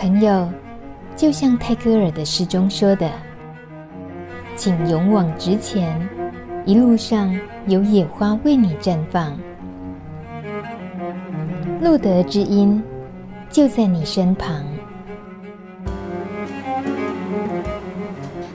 [0.00, 0.48] 朋友，
[1.14, 3.06] 就像泰戈尔的诗中说的
[4.56, 6.08] ：“请勇往直前，
[6.64, 9.38] 一路上有野花为你绽放。”
[11.82, 12.82] 路德之音
[13.50, 14.64] 就在你身旁。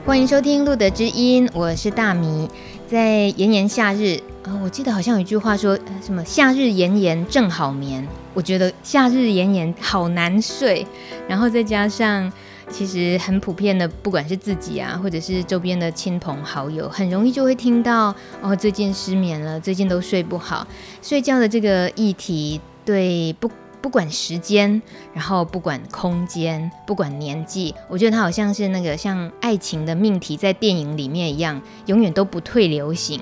[0.04, 2.50] 欢迎收听《路德之音》，我是大米。
[2.88, 8.08] 在炎炎夏日啊、我记得好像有一句话说什么“夏日炎炎正好眠”。
[8.36, 10.86] 我觉得夏日炎炎好难睡，
[11.28, 12.32] 然后再加上
[12.70, 20.68] 其实很普遍的，不管是自己啊，或者是周边的亲朋好友，很容易就会听到哦，最近失眠了，最近都睡不好。
[21.02, 23.50] 睡觉的这个议题，对不？
[23.86, 24.82] 不管时间，
[25.14, 33.22] 然后不管空间，不管年纪，我觉得它好像是那个像爱情的命题，在电影里面一样，永远都不退流行。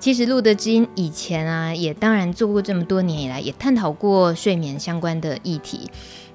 [0.00, 5.88] 其实路德之音以前啊，也当然做过这么多年以来，也探讨过睡眠相关的议题。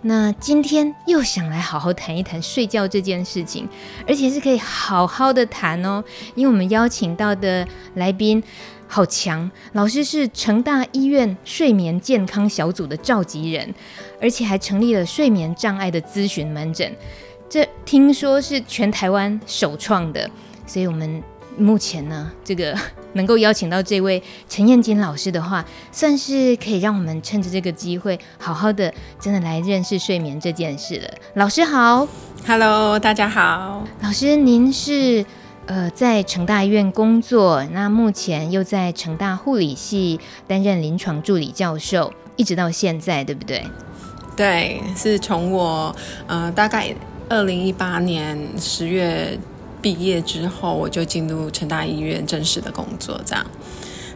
[0.03, 3.67] 那今天又想来好好谈一谈睡觉这件事情，
[4.07, 6.02] 而且是可以好好的谈哦，
[6.35, 8.41] 因为我们邀请到的来宾。
[8.88, 9.50] 好强！
[9.73, 13.73] 老师是成大医院睡眠健康小组的召集人，
[14.22, 16.89] 而且还成立了睡眠障碍的咨询门诊，
[17.50, 20.30] 这听说是全台湾首创的。
[20.66, 21.22] 所以，我们
[21.58, 22.78] 目前呢，这个
[23.13, 31.09] 能够邀请到这位陈燕金老师的话，算是可以让我们趁着这个机会，好好的真的来认识睡眠这件事了。
[31.33, 32.08] 老师好
[32.47, 33.86] ，Hello，大家好。
[34.02, 35.25] 老师，您是？
[35.67, 43.66] 呃，在成大医院工作，那目前又在成大护理系担任临床助理教授，一直到现在，对不对？
[44.38, 45.95] 对，是从我
[46.27, 46.94] 呃大概
[47.30, 49.39] 二零一八年十月
[49.81, 53.45] 毕业之后，我就进入成大医院正式的工作，这样。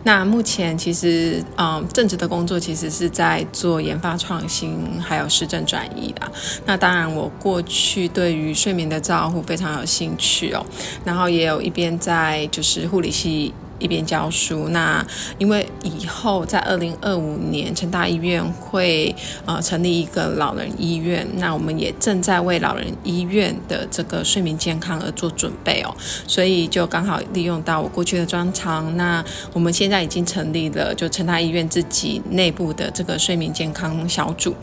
[0.04, 6.22] 那目前其实，嗯，正职的工作其实是在做研发创新，还有市政转移的。
[6.66, 10.66] 那当然，我过去对于睡眠的照护非常有兴趣哦，
[11.04, 13.54] 然后也有一边在就是护理系。
[13.80, 15.06] 一边教书，那
[15.38, 25.96] 因为以后在二零二五年成大医院会呃成立一个老人医院，那我们也正在为老人医院的这个睡眠健康而做准备哦，
[26.28, 28.96] 所以就刚好利用到我过去的专长。
[28.98, 29.24] 那
[29.54, 34.54] 我们现在已经成立了就成大医院自己内部的这个睡眠健康小组，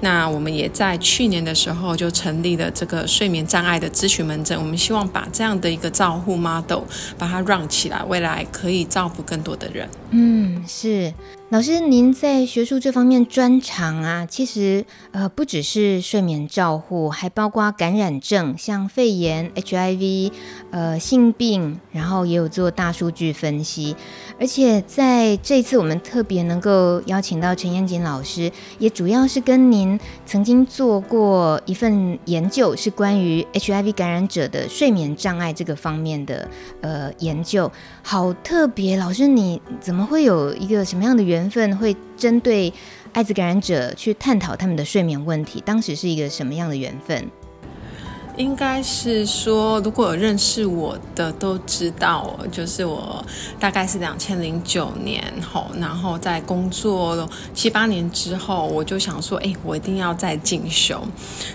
[0.00, 6.82] 那我们也在去年的时候就成立了这个睡眠障碍的咨询门诊，我们希望把这样的一个照护 model
[7.16, 8.63] 把它 run 起来，未来可。
[8.64, 9.86] 可以造福更多的人。
[10.08, 11.12] 嗯，是。
[11.50, 20.32] 老师，您在学术这方面专长啊，其实呃不只是睡眠照护，还包括感染症，像肺炎、HIV，
[20.70, 23.94] 呃性病，然后也有做大数据分析。
[24.40, 36.48] 而且在这次我们特别能够邀请到陈彦锦老师，也主要是跟您曾经做过一份研究，是关于 HIV 感染者的睡眠障碍这个方面的
[36.80, 37.70] 呃研究，
[38.02, 38.96] 好特别。
[38.96, 42.72] 老师，你怎么会有一个什么样的原缘分会针对
[43.12, 47.28] 艾滋感染者去探讨他们的睡眠问题，当时是一个什么样的缘分？
[48.36, 53.24] 应该是说，如果有认识我的都知道，就是我
[53.60, 61.00] 大概是两千零九年后，然后在工作七八年之后，我就想说，哎，我一定要再进修。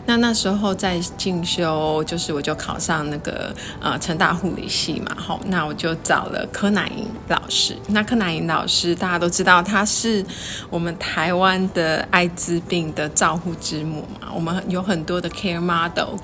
[0.06, 7.75] 那那时候在进修，就是我就考上那个呃成大护理系嘛，吼，那我就找了柯乃莹老师。
[7.88, 10.25] 那柯乃莹老师大家都知道，他是
[10.69, 16.16] 我们台湾的艾滋病的照护之母嘛，我们有很多的 care model。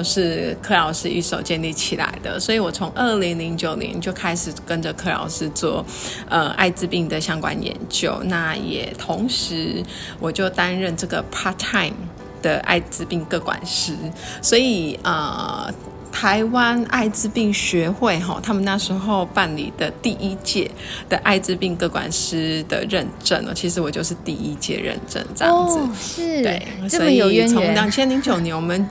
[0.00, 5.84] 都是柯老师一手建立起来的，所以我从二零零九年就开始跟着柯老师做
[6.26, 9.84] 呃艾滋病的相关研究，那也同时
[10.18, 11.94] 我就担任这个 part time
[12.40, 13.94] 的艾滋病各管师，
[14.40, 15.70] 所以呃
[16.10, 20.70] 台湾艾滋病学会哈，他们那时候办理的第一届
[21.10, 26.66] 的艾滋病各管师的认证哦，其实我就是第一届认证这样子，哦、是对。
[26.88, 28.88] 所以从两千零九年我们。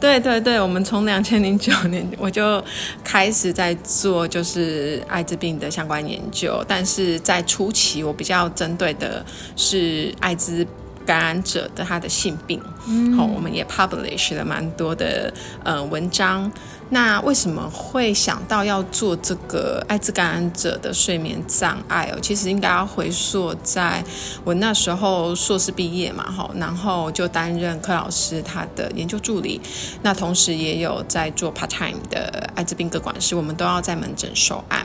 [0.00, 2.62] 对对对，我们从两千零九年我就
[3.04, 9.24] 开始在做就是艾滋病的相关研究，但是在初期我比较针对的
[9.56, 10.66] 是艾滋
[11.04, 15.32] 感染者的他的性病，嗯，好，我们也 publish 了蛮多的
[15.62, 16.50] 呃文章。
[16.92, 22.18] 那为什么会想到要做这个艾滋感染者的睡眠障碍哦？
[22.20, 24.04] 其实应该要回溯在
[24.44, 29.60] 我那时候硕士毕业嘛，哈，然后就担任柯老师他的研究助理，
[30.02, 34.84] 那同时也有在做 part time 的艾滋病个管师，我们都要在门诊收案。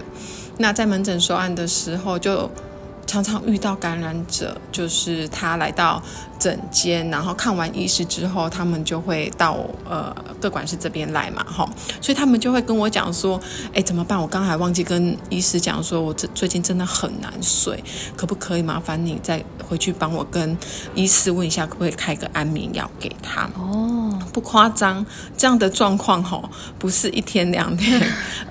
[0.59, 2.49] 那在门诊收案的时候，就
[3.07, 6.01] 常常遇到感染者，就是他来到
[6.37, 11.67] 诊间，然后看完医师之后，他们就会到呃各管师这边来嘛，哈，
[12.01, 13.39] 所以他们就会跟我讲说，
[13.73, 14.19] 哎，怎么办？
[14.19, 17.81] 我刚才忘记跟医师讲说，我这最近真的很难睡，
[18.17, 20.57] 可不可以麻烦你再回去帮我跟
[20.93, 23.49] 医师问一下，可不可以开个安眠药给他？
[23.55, 25.05] 哦，不夸张，
[25.37, 26.41] 这样的状况哈，
[26.77, 28.01] 不是一天两天，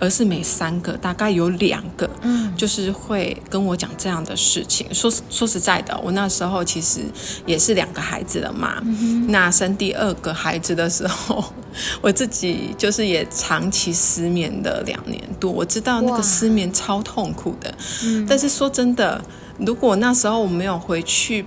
[0.00, 4.86] 而是每三个大概有两个，嗯，就是会跟我讲这样的事情。
[4.94, 7.00] 说说实在的，我那时候其实
[7.44, 7.73] 也是。
[7.74, 11.44] 两个孩子了嘛，嗯、那生第二个孩子的时候，
[12.00, 17.68] 我自己就是也长期失眠了两年多，我知道那个失眠超痛苦的。
[17.70, 19.22] 哇但是说真的，
[19.58, 21.44] 如果那时候我没有回去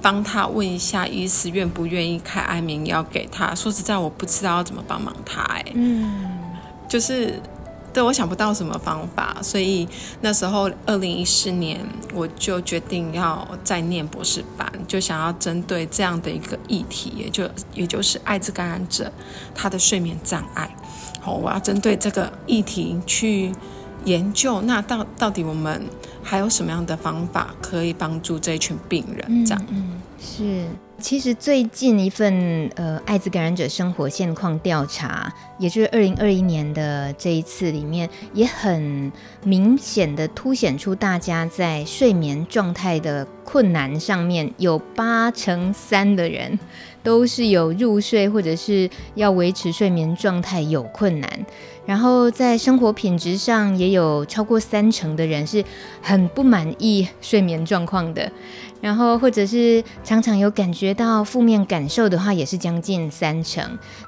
[0.00, 5.42] 帮他问一下医师愿不愿意开安眠药给他，说实在，我不知道要怎么帮忙他。
[5.42, 6.32] 哎，嗯，
[6.88, 7.40] 就是。
[7.96, 9.88] 对，我想不到什么方法，所以
[10.20, 11.80] 那时候二零一四年
[12.12, 19.10] 我就决定要再念博士班，就想要针对这样的一个议题，也就也就是艾滋感染者
[19.54, 20.76] 他的睡眠障碍，
[21.22, 23.50] 好，我要针对这个议题去
[24.04, 25.88] 研究，那到到底我们
[26.22, 29.46] 还有什么样的方法可以帮助这一群病人？
[29.46, 30.68] 这样，嗯，嗯，是。
[30.98, 39.12] 其实最近一份呃艾滋感染者生活现况调查，也就是二零二一年的这一次里面，也很
[39.44, 46.58] 明显的凸显出大家在睡眠状态的困难上面，有八成三的人
[47.02, 51.46] 都是有入睡或者是要维持睡眠状态有困难，
[51.84, 55.62] 然后在生活品质上也有超过三成的人是
[56.00, 58.32] 很不满意睡眠状况的。
[58.86, 63.60] 然后，或者是常常有感觉到负面感受的话，也是将近三成。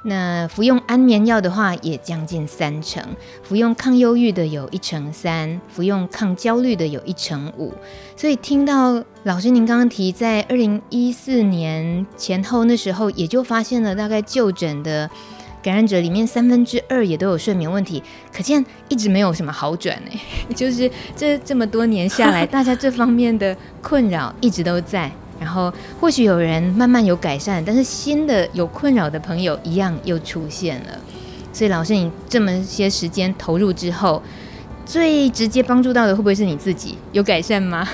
[0.04, 3.02] 那服用安眠药的话，也将近三成。
[3.42, 7.74] 服用抗忧郁的有一成三，服用抗焦虑的有一成五。
[8.14, 15.10] 所以听到老师您刚刚提，在二零一四年前后那时候，也就发现了大概就诊的。
[15.68, 20.18] 感染者里面三分之二也都有睡眠问题，可见一直没有什么好转哎，
[20.56, 25.12] 就是这这么多年下来， 大家这方面的困扰一直都在。
[25.38, 25.70] 然后
[26.00, 30.98] 或许有人慢慢有改善，但是新的有困扰的朋友一样又出现了。
[31.52, 34.22] 所以老师，你这么些时间投入之后，
[34.86, 36.96] 最直接帮助到的会不会是你自己？
[37.12, 37.86] 有改善吗？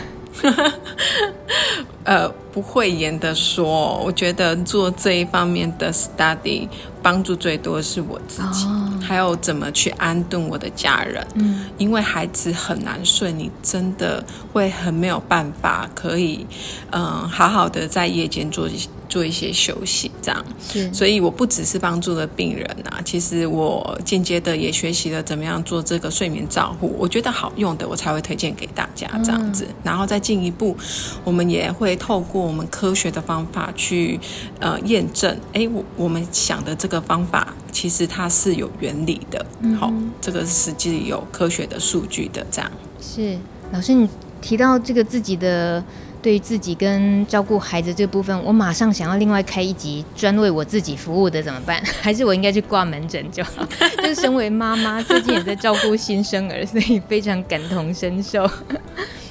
[2.04, 6.68] 呃，不讳言的说，我觉得做这一方面的 study
[7.04, 11.24] 帮助最多的是我自己，哦、还有怎么去安顿我的家人。
[11.34, 16.46] 嗯，因为孩子很难睡，你真的会很没有办法可以，
[16.90, 18.88] 嗯、呃，好好的在夜间做一。
[19.06, 29.66] 做一些休息，这样，是所以我不只是帮助了病人啊，其实我间接的也学习了怎么样做这个睡眠照护，我觉得好用的，我才会推荐给大家这样子。
[29.68, 30.76] 嗯、然后再进一步，
[31.22, 34.18] 我们也会透过我们科学的方法去
[34.58, 42.70] 呃验证，哎，我我们想的这个方法其实它是有原理的，嗯、好，这个实际有科学的数据的，这样。
[43.00, 43.38] 是
[43.73, 44.08] 老师，你
[44.41, 45.82] 提到这个自己的。
[46.25, 51.79] 对于自己跟照顾孩子这部分，我马上想要另外开一集专为我自己服务的怎么办？
[52.00, 53.62] 还是我应该去挂门诊就好？
[54.00, 58.50] 就是身为妈妈，最近也在照顾新生儿，所以非常感同身受。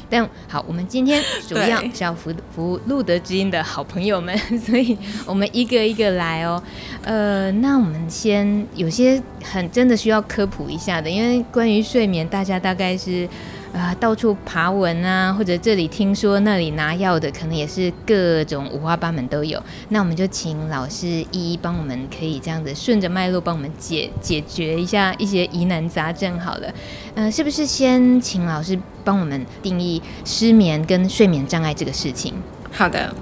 [0.10, 6.62] 但好，我们今天主要是要服服务路德之音的好朋友们，所以我们一个一个来哦。
[7.04, 13.28] 呃，那我们先有些很真的需要科普一下的，因为关于睡眠，大家大概是。
[13.74, 19.62] 啊、到处爬文啊，或者这里听说那里拿药的，可能也是各种五花八门都有。
[19.90, 26.72] 那我们就请老师一一帮我们，可以这样子顺着脉络帮我们解解决一下一些疑难杂症好了。
[27.16, 32.36] 嗯，是不是先请老师帮我们定义失眠跟睡眠障碍这个事情？
[32.72, 33.14] 好的。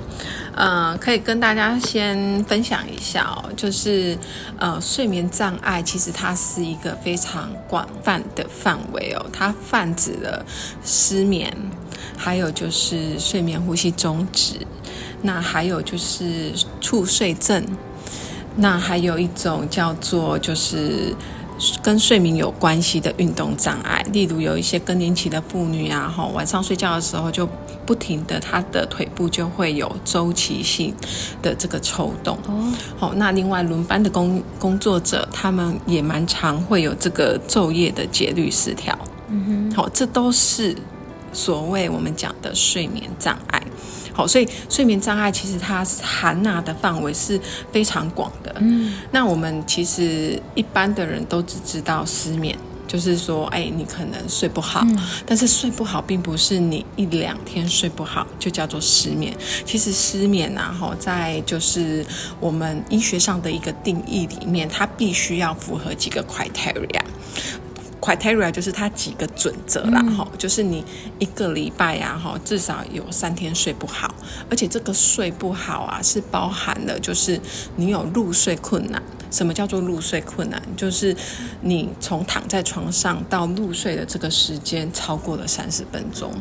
[0.56, 4.18] 呃，可以跟大家先分享一下哦，就是
[4.58, 10.46] 呃，睡眠障碍其实它是一个非常广泛的范围哦，它泛指了
[10.84, 11.56] 失眠，
[12.18, 14.56] 还有就是睡眠呼吸中止，
[15.22, 17.66] 那还有就是猝睡症，
[18.56, 21.16] 那还有一种叫做就是。
[21.84, 27.48] 跟睡眠有关系的运动障碍，例如有一些更年期的妇女啊，哈，晚上睡觉的时候就
[27.86, 30.94] 不停的，他的腿部就会有周期性
[31.42, 32.38] 的这个抽动。
[32.48, 38.98] 哦，好，那另外轮班的工工作者，他们也蛮常会有这个昼夜的节律失调。
[39.30, 40.76] 嗯哼，好，这都是
[41.34, 43.62] 所谓我们讲的睡眠障碍。
[44.14, 47.40] 好，所以睡眠障碍其实它含纳的范围是
[47.72, 48.54] 非常广的。
[48.60, 52.58] 嗯，那我们其实一般的人都只知道失眠，
[52.92, 59.34] 就是说，哎，你可能睡不好，嗯、但是睡不好并不是你一两天睡不好就叫做失眠。
[59.66, 62.06] 其实失眠啊，哈，在就是
[62.42, 67.02] 我们医学上的一个定义里面，它必须要符合几个 criteria。
[68.02, 70.84] criteria 就是它几个准则啦，哈、嗯，就是你
[71.18, 74.14] 一个礼拜呀，哈，至少有三天睡不好，
[74.50, 77.40] 而且这个睡不好啊，是包含了就是
[77.78, 79.02] 你有入睡困难。
[79.32, 80.62] 什么叫做入睡困难？
[80.78, 81.16] 就是
[81.62, 86.32] 你从躺在床上到入睡的这个时间超过了三十分钟，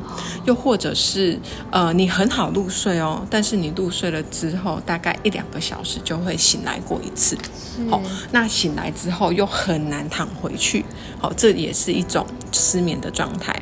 [0.44, 1.38] 又或者是
[1.70, 7.38] 呃，你很好入睡哦，但是你入睡了之后，大概一两个小时就会醒来过一次。
[7.88, 10.84] 好、哦，那醒来之后又很难躺回去，
[11.18, 13.54] 好、哦，这也是一种失眠的状态。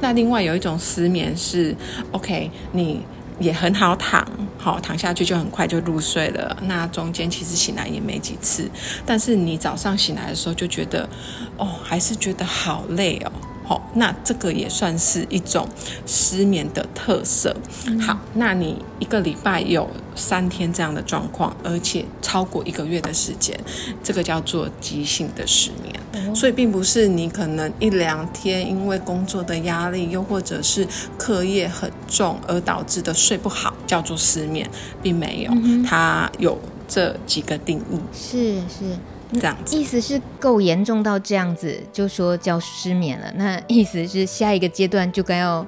[0.00, 1.74] 那另外有一种失眠是
[2.12, 3.00] ，OK，你。
[3.38, 4.26] 也很好躺，
[4.58, 6.56] 好躺下去就很快就入睡了。
[6.62, 8.70] 那中间其实醒来也没几次，
[9.04, 11.08] 但是你早上醒来的时候就觉得，
[11.56, 13.32] 哦，还是觉得好累哦。
[13.66, 15.68] 好，那这个也算是一种
[16.06, 17.54] 失眠的特色。
[17.88, 23.58] 嗯、好，那你一个礼拜有三天这样的状况，而且超过一个月的时间，
[24.04, 26.00] 这个叫做急性的失眠。
[26.12, 30.86] 嗯、所以并不是你可能一两天因为工作的压力，又或者是
[31.18, 34.70] 课业很重而导致的睡不好，叫做失眠，
[35.02, 35.50] 并没有。
[35.52, 36.56] 嗯、它有
[36.86, 37.98] 这几个定义。
[38.14, 38.96] 是是。
[39.32, 43.32] 这样子，意思是够严重到这样子，就说叫失眠了。
[43.36, 45.66] 那意思是下一个阶段就该要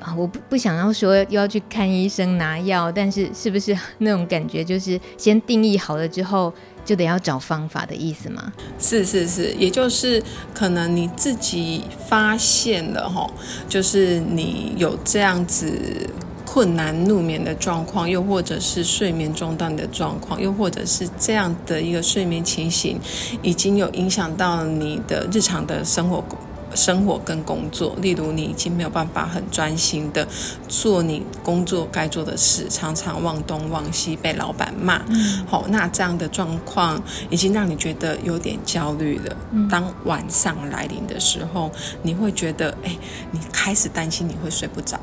[0.00, 6.52] 啊，我不不想要说又要去看医生拿药，但是是不是那种感觉，就是先定义好了之后，
[6.84, 8.52] 就得要找方法的意思吗？
[8.78, 13.30] 是是是，也就是可能你自己发现了哈，
[13.68, 16.08] 就是你有这样子。
[16.52, 23.00] 困难入眠的状况，又或者是睡眠中断的状况，又或者是这样的一个睡眠情形，
[23.40, 26.22] 已经有影响到你的日常的生活、
[26.74, 27.96] 生活跟工作。
[28.02, 30.28] 例如，你已经没有办法很专心的
[30.68, 34.98] 做你工作该做的事，常常忘东忘西，被老板骂。
[35.46, 39.34] 好、嗯，那这样的状况已经让你觉得有点焦虑了。
[39.52, 41.70] 嗯、当晚上来临的时候，
[42.02, 42.94] 你会觉得，哎，
[43.30, 45.00] 你开始担心你会睡不着，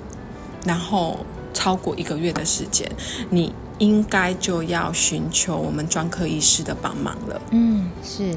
[0.63, 1.25] 然后。
[1.53, 2.89] 超过一个月的时间，
[3.29, 7.41] 你应该就要寻求我们专科医师的帮忙了。
[7.51, 8.35] 嗯，是，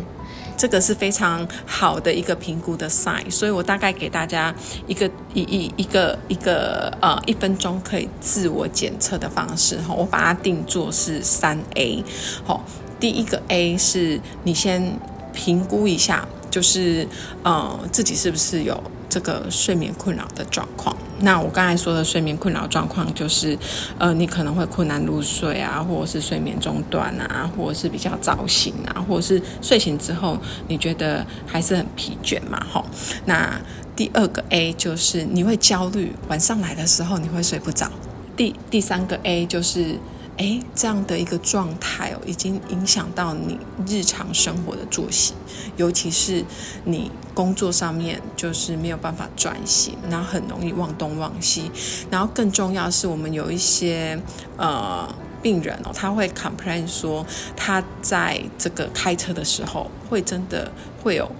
[0.56, 4.54] 这个是非常好的一个评估的 sign，所以我大概给大家
[4.86, 12.04] 一个一一一个一个呃一分钟可以自我检测的方式哈，我把它定做是三 A。
[12.44, 12.64] 好，
[13.00, 14.98] 第一个 A 是你先
[15.32, 17.06] 评估一下，就是
[17.42, 18.82] 呃自己是不是有。
[19.12, 23.58] 这个睡眠困扰的状况，那我刚才说的睡眠困扰状况就是，
[23.98, 32.86] 呃，你可能会困难入睡啊，或者是睡眠中断啊，或者是比较早醒啊，或者是睡醒之后你觉得还是很疲倦嘛，吼。
[33.26, 33.60] 那
[33.94, 37.90] 第二个 A 就是你会焦虑，晚上来的时候你会睡不着。
[38.34, 39.98] 第第三个 A 就是。
[40.38, 45.34] 哎，这样的一个状态哦，已经影响到你日常生活的作息，
[45.76, 46.42] 尤其是
[46.84, 51.70] 你工作上面就是没有办法专心，然后很容易忘东忘西，
[52.10, 54.18] 然后更重要是，我们有一些
[54.56, 55.06] 呃
[55.42, 57.24] 病人哦，他会 complain 说，
[57.54, 60.72] 他在这个开车的时候会真的
[61.02, 61.30] 会有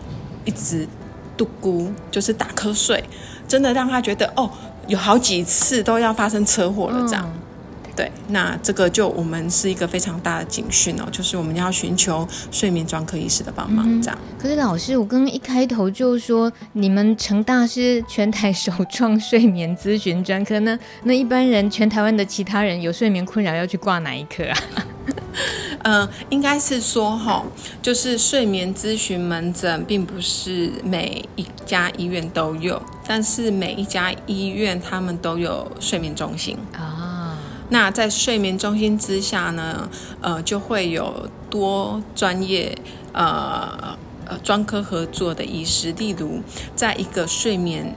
[0.44, 0.86] 一直
[1.36, 3.02] 嘟咕，就是打瞌睡，
[3.48, 4.50] 真的让他觉得哦，
[4.86, 7.32] 有好几次都要发生车祸了这样。
[7.94, 14.18] 对，那这个就我们是一个非常大的警讯哦，就是我们要寻求睡眠专科医师的帮忙，这样。
[14.38, 24.58] 可是老师，我刚刚一开头就说你们成大是全台首创睡眠咨询专科呢，那一般人全台湾的其他人有睡眠困扰要去挂哪一科啊？
[25.82, 27.44] 嗯、 呃，应该是说哈，
[27.82, 37.01] 就是睡眠咨询门诊并不是每一家医院都有，但是每一家医院他们都有睡眠中心啊。
[37.72, 39.88] 那在睡眠中心之下呢，
[40.20, 42.76] 呃，就会有多专业
[43.14, 46.42] 呃呃专科合作的医师，例如
[46.76, 47.96] 在一个睡眠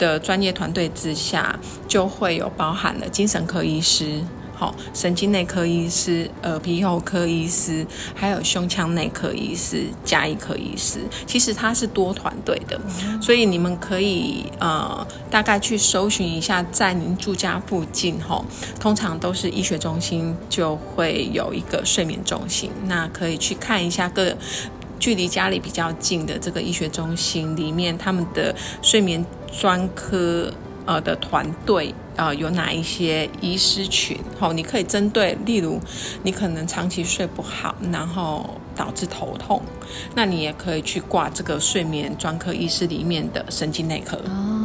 [0.00, 1.56] 的专业团队之下，
[1.86, 4.20] 就会有包含了精神科医师。
[4.64, 12.80] 好，神经内科医师、耳鼻喉科医师，还有胸腔内科医师、加医科医师，其实它是多团队的，
[13.20, 18.42] 所以你们可以呃大概去搜寻一下，在您住家附近吼，
[18.80, 24.34] 通常都是医学中心就会有一个睡眠中心，那可以去看一下各
[24.98, 30.50] 距离家里比较近的这个医学中心里面他们的睡眠专科
[30.86, 31.94] 呃的团队。
[32.16, 35.80] 呃有哪一些医师群，好，你可以针对，例如
[36.22, 39.60] 你可能长期睡不好，然后导致头痛，
[40.14, 44.16] 那你也可以去挂这个睡眠专科医师里面的神经内科，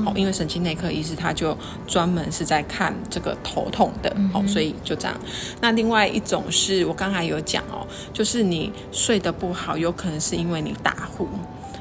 [0.05, 1.57] 哦，因为神经内科医师他就
[1.87, 5.19] 专门是在看这个头痛的，哦，所以就这样。
[5.59, 7.81] 那另外一种是我刚才有讲哦，
[8.13, 11.27] 就是你睡得不好，有可能是因为你打呼。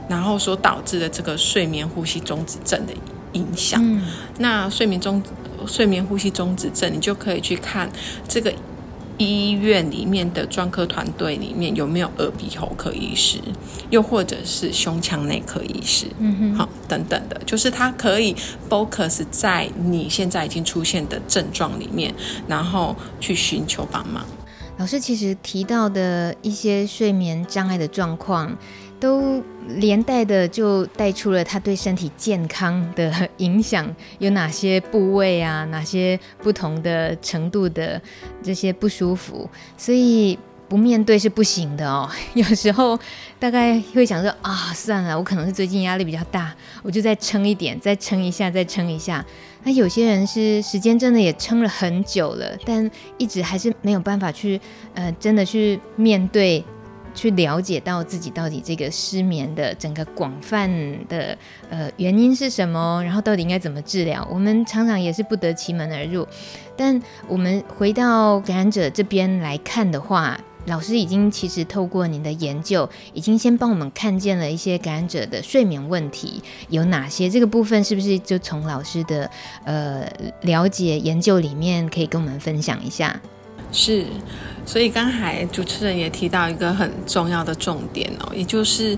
[0.09, 2.95] 然后所导致的这个睡眠呼吸中止症的
[3.33, 4.03] 影响，嗯、
[4.39, 5.23] 那睡眠中
[5.67, 7.91] 睡眠呼吸中止症，你就可以去看
[8.29, 8.53] 这个
[9.19, 13.39] 医院里面的专科团队里面有没有耳鼻喉科医师，
[13.91, 18.37] 又或者是胸腔内科医师，嗯哼，好，等等的，就是它可以
[18.69, 22.15] focus 在你现在已经出现的症状里面，
[22.47, 24.25] 然后去寻求帮忙。
[24.77, 28.57] 老师其实提到的一些睡眠障碍的状况。
[29.01, 29.43] 都
[29.77, 33.89] 连带的就带出了他对身体健康的影响，
[34.19, 35.65] 有哪些部位啊？
[35.67, 38.01] 哪些不同的程度的
[38.43, 39.49] 这些不舒服？
[39.77, 40.39] 所以
[40.69, 42.11] 不面对是不行的哦。
[42.35, 42.99] 有时候
[43.39, 49.25] 大概会想说啊，算了，我可能是最近压力比较大，我就再撑一点，再撑一下，再撑一下。
[49.65, 54.61] 那有些人是时间真的也撑了很久了，但一直还是没有办法去
[54.95, 56.65] 呃，真的去面对。
[57.19, 60.71] 去了解到自己到底这个失眠的整个广泛
[61.09, 61.37] 的
[61.69, 64.25] 呃原因是什么，然后到底应该怎么治疗？
[64.31, 66.25] 我们常常也是不得其门而入。
[66.77, 77.29] 但我们回到感染者这边来看的话，老师已经其实透过您的研究，已经先帮我们看见了一些感染者的睡眠问题有哪些。
[77.29, 79.29] 这个部分是不是就从老师的
[79.65, 80.09] 呃
[80.43, 83.21] 了解研究里面可以跟我们分享一下？
[83.73, 84.05] 是。
[84.67, 88.97] 所以刚才主持人也提到一个很重要的重点哦，也就是。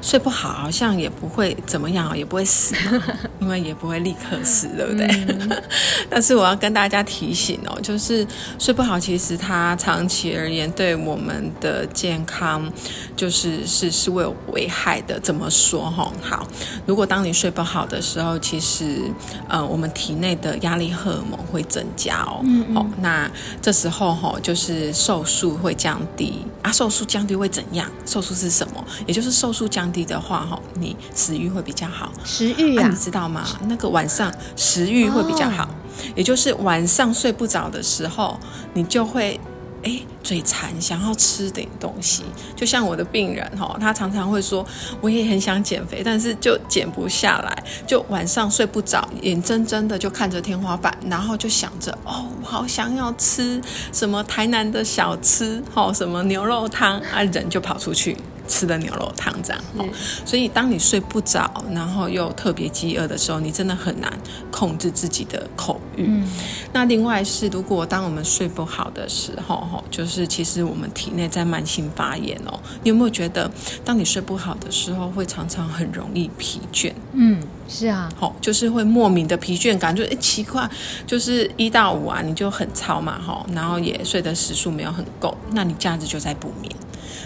[0.00, 2.74] 睡不好好像也不会怎么样，也不会死，
[3.40, 5.06] 因为也不会立刻死，对不对？
[5.28, 5.62] 嗯、
[6.08, 8.24] 但是我要跟大家提醒哦，就是
[8.60, 12.70] 睡不好，其实它长期而言对我们的健康，
[13.16, 15.18] 就是是是会有危害的。
[15.18, 16.12] 怎么说哈？
[16.22, 16.46] 好，
[16.86, 19.10] 如果当你睡不好的时候，其实
[19.48, 22.40] 呃，我们体内的压力荷尔蒙会增加哦。
[22.44, 22.76] 嗯，嗯。
[22.76, 23.28] 哦，那
[23.60, 26.70] 这时候哈，就是瘦素会降低啊。
[26.70, 27.90] 瘦素降低会怎样？
[28.06, 28.84] 瘦素是什么？
[29.04, 29.87] 也就是瘦素降。
[29.92, 32.12] 低的话，哈，你食欲会比较好。
[32.24, 33.46] 食欲啊，啊，你知道吗？
[33.66, 35.68] 那个晚上食欲会比较好，哦、
[36.14, 38.38] 也就是晚上睡不着的时候，
[38.74, 39.38] 你就会
[39.82, 42.24] 哎嘴馋，想要吃点东西。
[42.56, 44.66] 就像我的病人哈，他常常会说，
[45.00, 53.60] 我也很想减肥，但是就减不下来，就晚上睡不着，眼睁睁的就看着天花板，然后就想着哦，我好想要吃
[53.92, 58.16] 什么台南的小吃，哈，什么牛肉汤啊，人就跑出去。
[58.48, 64.12] 吃的牛肉汤这样，是所以当你睡不着，然后又特别饥饿的时候，你真的很难
[64.50, 66.04] 控制自己的口欲。
[66.08, 66.28] 嗯、
[66.72, 72.58] 那另外是，如果当我们睡不好的时候，就是其实我们体内在慢性发炎哦。
[72.82, 73.50] 你有没有觉得，
[73.84, 76.92] 当你睡不好的时候，会常常很容易疲倦？
[77.12, 80.68] 嗯，是啊，好，就是会莫名的疲倦感，就诶奇怪，
[81.06, 86.72] 就是一到五啊，你就很操嘛，哈，然后也睡的时数没有很够，那你假日就在补眠。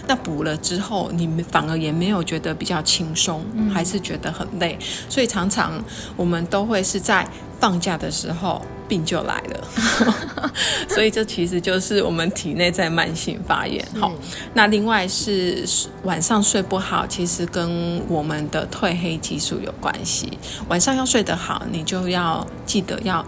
[0.07, 5.83] 那补了之后，你们反而也没有觉得比较轻松，嗯、还是觉得很累，所以常常
[6.15, 7.27] 我们都会是在
[7.59, 9.67] 放假的时候病就来了，
[10.89, 13.85] 所以这其实就是我们体内在慢性发炎。
[13.99, 14.11] 好，
[14.53, 15.65] 那另外是
[16.03, 20.37] 晚上睡不好，其实跟我们的褪黑激素有关系。
[20.67, 23.25] 晚上要睡得好，你就要记得要。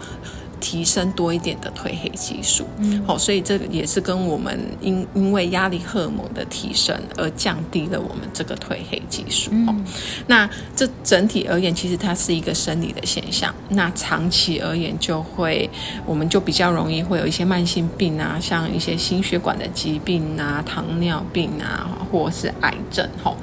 [0.60, 9.50] 提升多一点的褪黑激素，嗯，好，所以这个也是跟我们因因为压力荷尔蒙的提升而降低了我们这个褪黑激素。
[9.52, 9.84] 嗯，
[10.26, 13.54] 那这整体而言，其实它是一个生理的现象。
[13.68, 15.68] 那长期而言，就会
[16.04, 23.08] 我们就比较容易会有一些慢性病啊，像一些心血管的疾病啊、糖尿病啊，或是癌症。
[23.22, 23.36] 哈，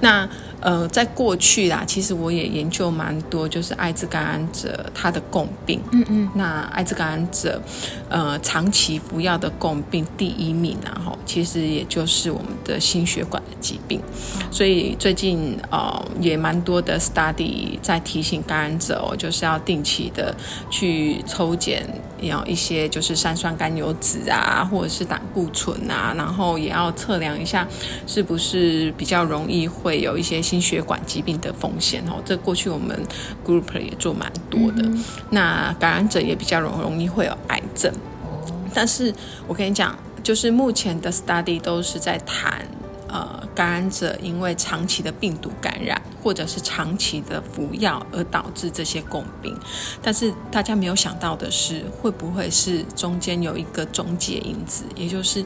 [0.00, 0.28] 那。
[0.66, 5.80] 呃，在过去啦，其实我也研究蛮多，就是艾滋感染者他的共病。
[5.92, 6.28] 嗯嗯。
[6.34, 7.62] 那艾滋感染者，
[8.08, 14.00] 呃，长期服药的共病第一名，然后其实也就是我们的心血管的疾病。
[14.40, 20.34] 嗯、所以最近呃也蛮多的 study 在提醒感染者哦，就是要定期的
[20.68, 21.86] 去抽检，
[22.20, 27.64] 要一些就是三酸甘油酯啊，或者是胆固醇啊，然后也要测量一下
[28.04, 30.42] 是不是比较容易会有一些。
[30.46, 32.98] 心血管疾病的风险哦，这过去我们
[33.44, 34.82] group 也做蛮多的。
[34.82, 37.92] 嗯、那感染者也比较容容易会有癌症。
[38.24, 39.14] 哦、但是
[39.46, 42.66] 我跟你讲，就是目前的 study 都是在谈
[43.08, 49.56] 呃感染者因为长期的病毒感染，或者是长期的服药而导致这些共病。
[50.02, 55.44] 但是大家没有想到的是，会不会是中间有一个中介因子，也就是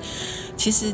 [0.56, 0.92] 其实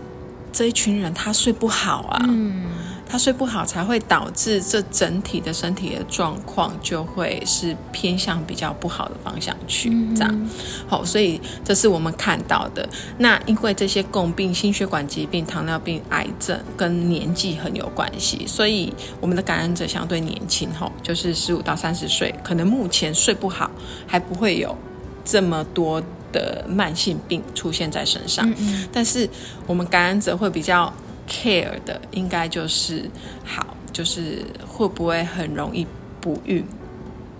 [0.53, 2.19] 这一群人他睡不好啊。
[2.29, 2.65] 嗯
[3.09, 10.49] 他睡不好，才会导致这整体的身体的状况就会是偏向比较不好的方向去，这样。
[10.89, 12.87] 好，所以这是我们看到的。
[13.19, 23.71] 那因为这些共病、心血管疾病、糖尿病、癌症跟年纪很有关系，所以我们的感染者相对年轻，吼，就是十五到三十岁，可能目前睡不好，
[24.07, 24.77] 还不会有
[25.25, 28.53] 这么多的慢性病出现在身上。
[28.93, 29.31] 但是
[29.65, 30.93] 我们感染者会比较。
[31.27, 33.11] Care 的应该就是
[33.45, 35.87] 好，就是会不会很容易
[36.21, 36.65] 不孕？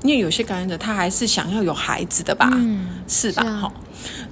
[0.03, 3.43] 因为有些感染者他还是想要有孩子的吧，嗯、是吧？
[3.43, 3.73] 哈、啊，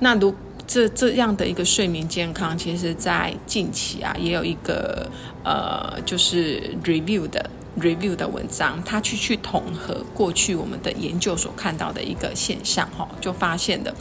[0.01, 0.35] 那如
[0.67, 5.11] 这这样的一个睡眠健康，其实在近期啊也有一个
[5.43, 7.51] 呃，就是 review 的。
[7.81, 13.95] Review 的文章，他去去统合过去我们的研究所看到的一个现象，哈，就发现的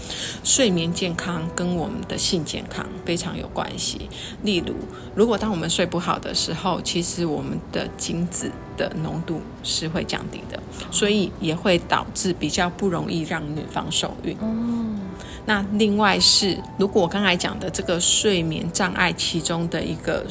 [0.43, 4.09] 睡眠健康跟我们的性健康非常有关系。
[4.43, 4.75] 例如，
[5.15, 10.59] 如果当我们睡不好的时候，其实我们的精子的浓度是会降低的，
[10.91, 14.37] 所以也会导致比较不容易让女方受孕。
[14.39, 14.99] 哦，
[15.45, 20.25] 那另外是，如果我刚才讲的这个睡眠障碍其中的一个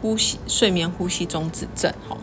[0.00, 2.16] 呼吸睡眠呼吸中止症，哈。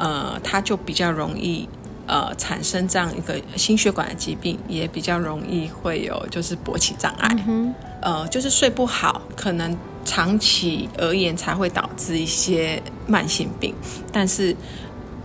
[0.00, 1.68] 呃，它就比较容易
[2.06, 13.74] 呃产生这样一个心血管的疾病，也比较容易会有就是勃起障碍，嗯、呃，就是睡不好，可能长期而言才会导致一些慢性病，
[14.10, 14.56] 但是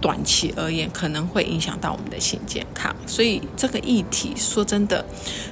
[0.06, 5.04] 短期而言可能会影响到我们的性健康，所以这个议题说真的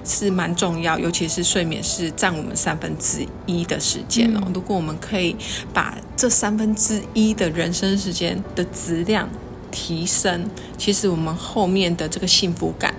[0.05, 5.35] 是蛮重要，尤其是睡眠是占我们三分之一的时间哦，嗯、如果我们可以
[5.73, 9.27] 把这三分之一的人生时间的质量
[9.71, 12.93] 提升，其实我们后面的这个幸福感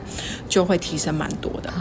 [0.48, 1.72] 就会提升蛮多的。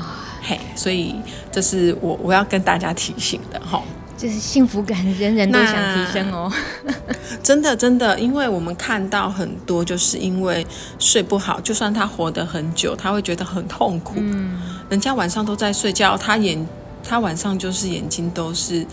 [0.43, 1.15] 嘿，所以
[1.51, 3.81] 这是我我要跟大家提醒的哈。
[4.17, 6.51] 就是幸福感，人人都想提升哦。
[7.43, 10.65] 真的真的，因为我们看到很多，就是因为
[10.99, 14.15] 睡不好，就算他活得很久，他会觉得很痛苦。
[14.17, 16.65] 嗯，人家晚上都在睡觉，他眼
[17.03, 18.85] 他晚上就是眼睛都是。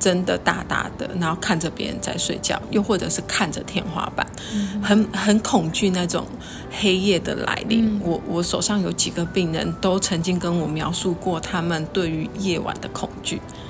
[0.00, 6.26] 真的大大的，然后看着别人在睡觉，又或者是看着天花板，嗯、很很恐惧那种
[6.70, 7.84] 黑夜的来临。
[7.84, 13.42] 嗯、我我手上有几个病人都曾经跟我描述过他们对于夜晚的恐惧，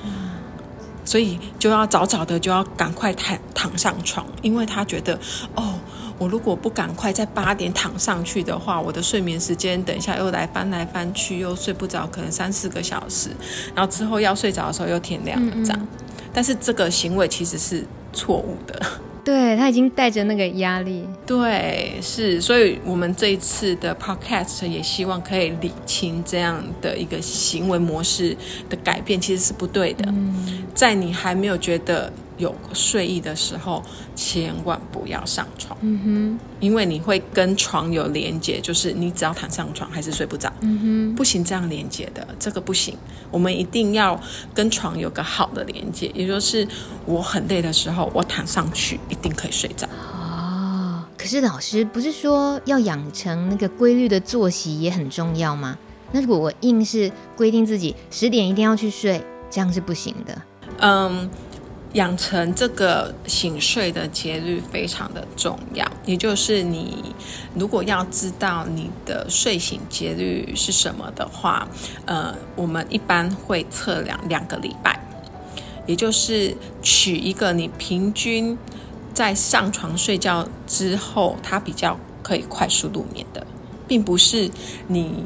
[1.03, 5.17] 所以就要早早的就要赶快躺躺上床，因为他觉得
[5.55, 5.73] 哦，
[6.17, 13.29] 我如果不赶快在八点躺上去的话，我的睡眠时间等一下又来翻来翻去，又睡不着，可能三四个小时，
[13.75, 15.79] 然后之后要睡着的时候又天亮了，这样。
[15.79, 15.87] 嗯嗯
[16.33, 18.81] 但是这个行为其实是错误的，
[19.23, 28.35] 对，他已经带着那个压力，对，是，所以我们这一次的 podcast 也希望可以理清这样的一个行为模式
[28.69, 32.11] 的改变，其实是不对的，嗯，在你还没有觉得。
[32.41, 33.83] 有睡意的时候，
[34.15, 35.77] 千万不要上床。
[35.81, 40.51] 嗯哼，因为你会跟床有连接，就是你只要躺上床还是睡不着。
[40.61, 42.97] 嗯哼，不行这样连接的，这个不行。
[43.29, 44.19] 我们一定要
[44.53, 46.67] 跟床有个好的连接，也就是
[47.05, 49.87] 我很累的时候，我躺上去一定可以睡着。
[49.87, 55.77] 哦，可是老师不是说要养成那个规律的作息也很重要吗？
[56.11, 60.41] 那如果我硬是规定自己十点一定要去睡，这样是不行的。
[60.79, 61.29] 嗯。
[61.93, 67.13] 养成这个醒睡的节律非常的重要，也就是你
[67.53, 71.67] 如果要知道你的睡醒节律是什么的话，
[72.05, 75.05] 呃，我们一般会测量两个礼拜，
[75.85, 78.57] 也就是取一个你平均
[79.13, 83.45] 在上床睡觉之后，它比较可以快速入眠的，
[83.85, 84.49] 并不是
[84.87, 85.25] 你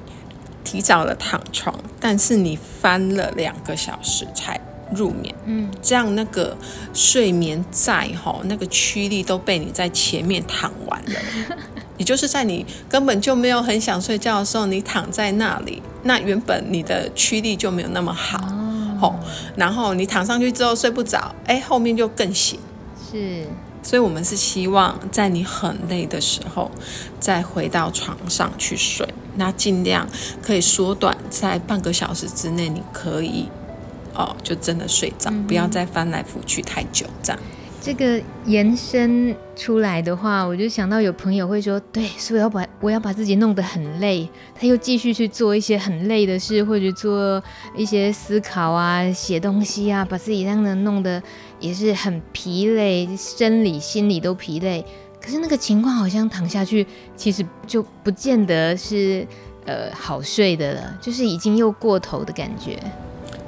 [0.63, 4.59] 提早了躺床，但是你翻了两个小时才。
[4.93, 6.55] 入眠，嗯，这样那个
[6.93, 11.19] 睡眠在哈，那个驱力都被你在前面躺完了，
[11.97, 18.37] 也就是在你根本就没有很想睡觉的时候，你躺在那里，那原本你的驱力就没有那么好，
[19.01, 19.19] 哦，
[19.55, 22.59] 然后你躺上去之后睡不着，哎，后面就更醒，
[23.11, 23.45] 是，
[23.81, 26.69] 所以我们是希望在你很累的时候
[27.19, 30.07] 再回到床上去睡，那尽量
[30.43, 33.49] 可以缩短在半个小时之内，你可以。
[34.15, 37.41] 哦，就真的睡着，嗯、不要再翻来覆去太久，这样。
[37.81, 44.27] 这个延伸出来的话，我就想到有朋友会说，对，所以要把我要把自己弄得很累，
[44.59, 47.43] 他又继续去做一些很累的事，或者做
[47.77, 51.21] 一些思考啊、写东西啊，把自己让人弄得
[51.59, 54.83] 也是很疲累，生理、心理都疲累。
[55.21, 59.27] 可是那个情况好像躺下去，其实就不见得是
[59.65, 62.79] 呃好睡的了，就是已经又过头的感觉。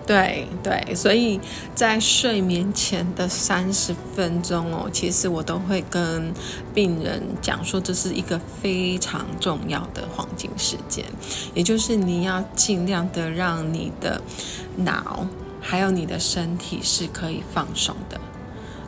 [0.08, 1.38] 对对，所以
[1.76, 6.34] 在睡眠前的三十分钟哦，其实我都会跟
[6.74, 11.04] 病人讲说，这是一个非常重要的黄金时间，
[11.54, 14.22] 也就是你要尽量的让你的
[14.78, 15.28] 脑
[15.60, 18.18] 还有你的身体是可以放松的。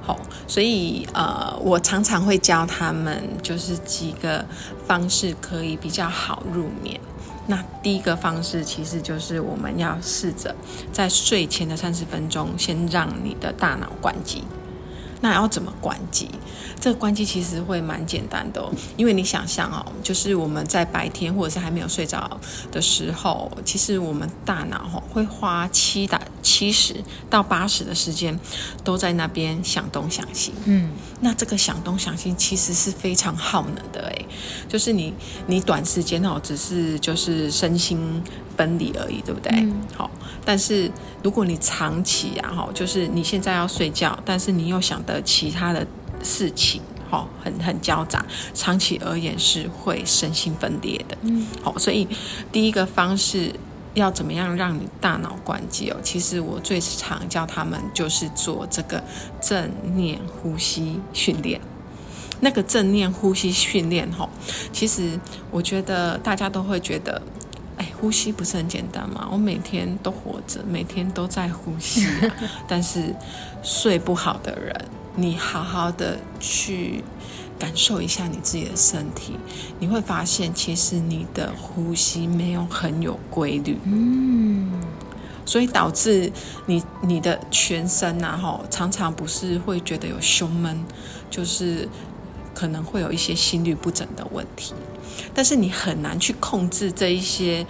[0.02, 4.46] 好，所以呃，我常常会教他们，就是几个
[4.88, 6.98] 方式可以比较好入眠。
[7.50, 10.56] 那第一个方式其实就是我们要试着
[10.94, 14.44] 在睡前的三十分钟，先让你的大脑关机。
[15.22, 16.30] 那要怎么关机？
[16.80, 22.40] 这个关机其实会蛮简单的哦，因为你想象哦，就是我们在白天或者是还没有睡着
[22.72, 26.96] 的时候，其实我们大脑哦会花七打七十
[27.30, 28.40] 到八十的时间
[28.84, 30.54] 都在那边想东想西。
[30.66, 34.26] 嗯，那这个想东想西其实是非常耗能的诶，
[34.70, 35.14] 就是你
[35.48, 38.24] 你短时间哦只是就是身心
[38.60, 39.50] 分离而已，对不对？
[39.56, 40.12] 嗯，好，
[40.43, 40.91] 但是
[41.24, 45.88] 如果你长期啊哈，就是你现在要睡觉，但是你又想的其他的。
[46.22, 51.17] 事情好，很很交杂，长期而言是会身心分裂的。
[51.22, 52.06] 嗯，好，所以
[52.52, 53.54] 第一个方式
[53.93, 55.95] 要怎么样让你大脑关机哦？
[56.04, 59.02] 其实我最常教他们就是做这个
[59.41, 61.62] 正念呼吸训练。
[62.41, 64.30] 那个正念呼吸训练哈，
[64.74, 65.17] 其实
[65.52, 67.22] 我觉得大家都会觉得，
[67.80, 69.28] 哎，呼吸不是很简单吗？
[69.32, 72.36] 我每天都活着，每天都在呼吸啊，
[72.68, 73.15] 但是
[73.63, 74.86] 睡不好的人。
[75.15, 77.04] 你好好的去
[77.58, 79.38] 感受一下你自己的身体，
[79.80, 84.72] 你会发现其实你的呼吸没有很有规律，嗯，
[85.46, 86.32] 所以导致
[86.68, 90.86] 你你的全身呐，哈，常常不是会觉得有胸闷，
[91.30, 91.89] 就是
[92.54, 94.74] 可能会有一些心律不整的问题，
[95.34, 97.66] 但是你很难去控制这一些。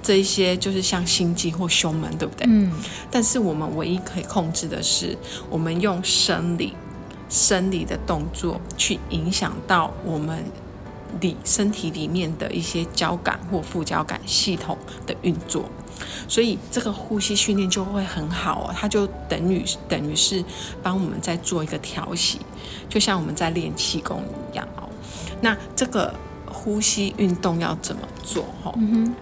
[0.00, 2.46] 这一些就是像心悸或胸闷，对不对？
[2.48, 2.72] 嗯。
[3.10, 5.18] 但是我们唯一可以控制的是，
[5.50, 6.72] 我们用生理、
[7.28, 10.44] 生理的动作去影响到我们
[11.20, 15.64] 里身体里面的一些交感或副交感系统的运作。
[16.28, 20.42] 所以这个呼吸训练就会很好哦，它就等于等于是
[20.80, 22.38] 帮我们在做一个调息，
[22.88, 24.88] 就像我们在练气功一样哦。
[25.40, 26.14] 那这个
[26.58, 28.44] 呼吸运动要怎么做？
[28.64, 29.14] 哈，嗯哼。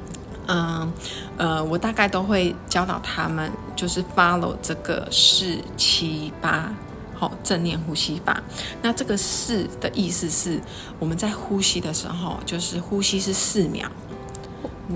[0.48, 0.92] 嗯，
[1.36, 6.72] 呃，我大概都会教导他们，就是 follow 这个四七八，
[7.16, 8.40] 好，正念呼吸法。
[8.80, 10.60] 那这个四的意思是，
[11.00, 13.90] 我们在呼吸的时候，就是呼吸是四秒，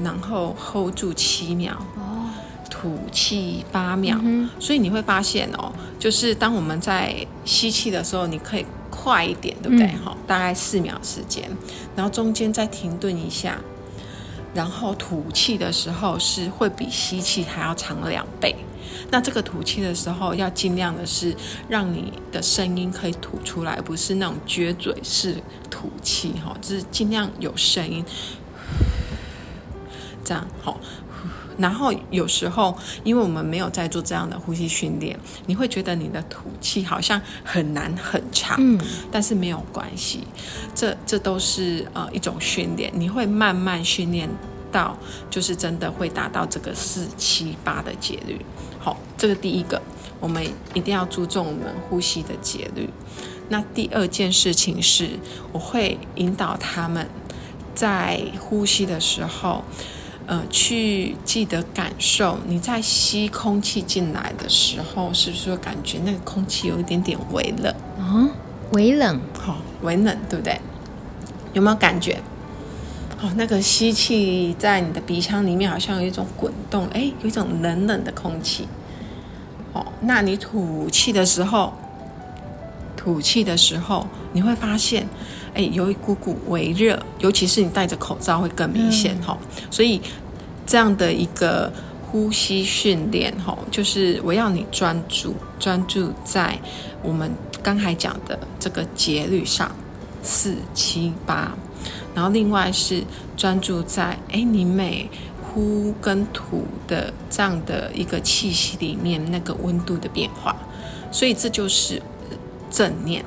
[0.05, 2.31] 然后 hold 住七秒，哦，
[2.71, 4.17] 吐气八秒。
[4.23, 4.49] 嗯。
[4.61, 8.65] 所以你会发现哦，就是当我们在吸气的时候，你可以
[9.03, 9.87] 快一点，对不对？
[10.05, 11.49] 好，嗯，大概四秒时间，
[11.97, 13.59] 然后中间再停顿一下。
[14.53, 18.57] 然后吐气的时候是会比吸气还要长两倍。
[19.09, 21.37] 那这个吐气的时候要尽量的是
[21.69, 25.37] 让你的声音可以吐出来，不是那种撅嘴式
[25.71, 28.05] 吐气哈，就是尽量有声音，
[30.25, 30.81] 这样好。
[31.61, 38.81] 然后有时候，因为我们没有在做这样的呼吸训练，你会觉得你的吐气好像很难很长，嗯，
[39.13, 40.25] 但是没有关系，
[40.75, 44.27] 这这都是呃一种训练，你会慢慢训练
[44.73, 44.97] 到，
[45.29, 48.41] 就是真的会达到这个四七八的节律。
[48.79, 49.83] 好，这个第一个，
[50.19, 50.43] 我们
[50.73, 52.89] 一定要注重我们呼吸的节律。
[53.51, 55.11] 那第二件事情是，
[55.53, 57.07] 我会引导他们
[57.75, 59.63] 在呼吸的时候。
[60.31, 67.75] 呃，去记得感受你在吸空气进来的时候，是不是感觉那个空气有一点点微冷？
[67.99, 68.31] 啊，
[68.71, 70.61] 微冷，好、哦，微冷，对不对？
[71.53, 72.17] 有没有感觉？
[73.21, 78.69] 哦，那个吸气在你的鼻腔里面，好像有一种滚动，哎，有一种冷冷的空气。
[79.73, 81.73] 哦，那你吐气的时候，
[82.97, 85.09] 吐气的时候，你会发现。
[85.53, 89.63] 哎，有一股股微热，尤其是你戴着口罩会更明显哈、嗯。
[89.69, 90.01] 所以
[90.71, 91.73] 这样的一个
[92.07, 96.57] 呼吸训练吼，就是我要你专注，专注在
[97.03, 97.29] 我们
[97.61, 99.75] 刚才讲的这个节律上，
[100.23, 101.53] 四七八。
[102.15, 103.03] 然后另外是
[103.37, 105.11] 专注在哎，你每
[105.43, 110.55] 呼跟吐的这样的一个气息里面那个温度的变化。
[111.11, 112.01] 所以这就是。
[112.71, 113.25] 正念。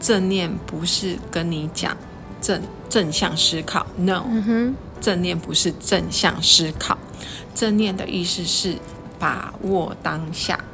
[0.00, 1.96] 正念不是跟你讲
[2.40, 6.98] 正正向思考，no，嗯哼，正念不是正向思考。
[7.54, 8.76] 正念的意思是
[9.18, 10.64] 把握当下，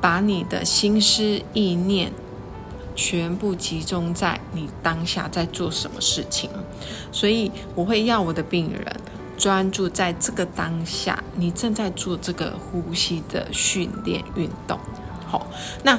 [0.00, 2.12] 把你的心思意念
[2.94, 6.48] 全部集中在你当下在做什么事情。
[7.12, 8.96] 所以我会要我的病人
[9.36, 14.78] 专注在这个当下，你正在做这个呼吸的训练运动。
[15.26, 15.46] 好，
[15.82, 15.98] 那。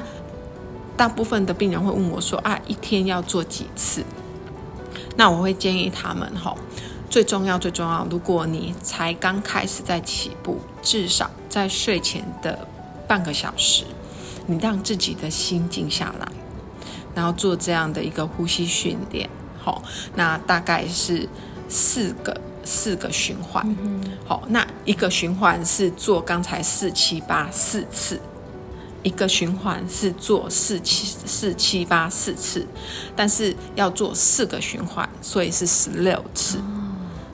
[0.96, 4.02] 大部分的病人会问我说：“啊，一天要做几次？”
[5.14, 6.56] 那我会建议他们哈，
[7.08, 12.66] 最重要最重要，如果你才刚开始在起步，至少在睡前的
[13.06, 13.84] 半个小时，
[14.46, 16.28] 你让自己的心静下来，
[17.14, 19.30] 然后做这样的一个呼吸训练。
[19.58, 19.82] 好，
[20.14, 21.28] 那大概是
[21.68, 23.76] 四个四个循环。
[24.26, 28.20] 好，那一个循环是做刚才四七八四次。
[29.02, 32.66] 一个循环是做四七四七八四次，
[33.14, 36.58] 但是要做四个循环，所以是十六次。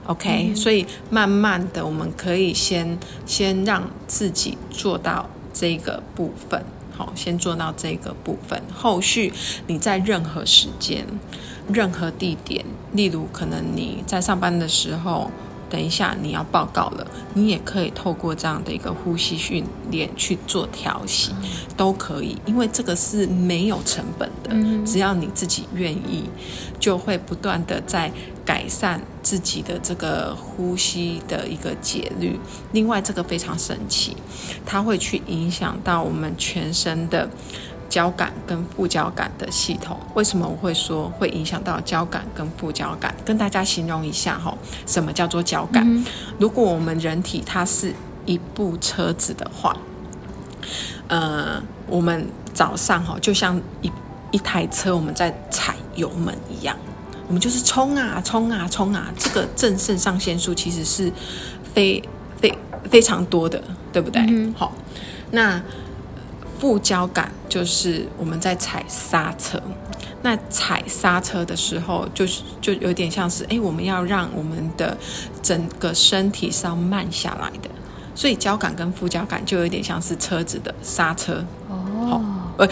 [0.07, 6.65] OK，嗯，所以慢慢的，我们可以先先让自己做到这个部分，
[6.97, 8.61] 好，先做到这个部分。
[8.75, 9.33] 后续
[9.67, 11.07] 你在任何时间、
[11.73, 15.31] 任何地点，例如可能你在上班的时候。
[15.73, 21.33] 等一下，你要报告了，你也可以透过这样的一个呼吸训练去做调息，
[21.79, 24.55] 都可以，因为这个是没有成本的，
[24.87, 26.29] 只要你自己愿意，
[26.79, 28.13] 就会不断的在
[28.45, 32.39] 改善自己的这个呼吸的一个节律。
[32.73, 34.15] 另外，这个非常神奇，
[34.67, 37.31] 它会去影响到我们全身的。
[37.93, 43.15] 交感跟副交感的系统，为什么我会说会影响到交感跟副交感？
[43.23, 45.85] 跟大家形容一下哈，什么叫做交感？
[45.87, 46.03] 嗯、
[46.39, 47.93] 如果我们人体它是
[48.25, 49.77] 一部车子的话，
[51.09, 53.93] 呃，我们早上哈就像一
[54.31, 56.75] 一台车，我们在踩油门一样，
[57.29, 61.13] 我们就是冲啊冲啊冲啊，这个正肾上腺素其实是
[61.75, 62.03] 非
[62.41, 62.51] 非
[62.91, 64.25] 非常多的，对不对？
[64.27, 64.73] 嗯、好，
[65.31, 65.61] 那。
[66.63, 69.61] 副交感就是我们在踩刹车，
[70.23, 74.97] 那踩刹车的时候，就是就有点像是，哎，我们要让我们的
[75.43, 77.69] 整个身体是要慢下来的，
[78.15, 81.45] 所以交感跟副交感就有点像是车子的刹车。
[81.69, 82.23] 哦，
[82.59, 82.69] 呃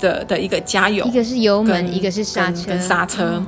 [0.00, 3.34] 的的一个加油，一个是油门，一个是刹车，跟刹车。
[3.36, 3.46] 嗯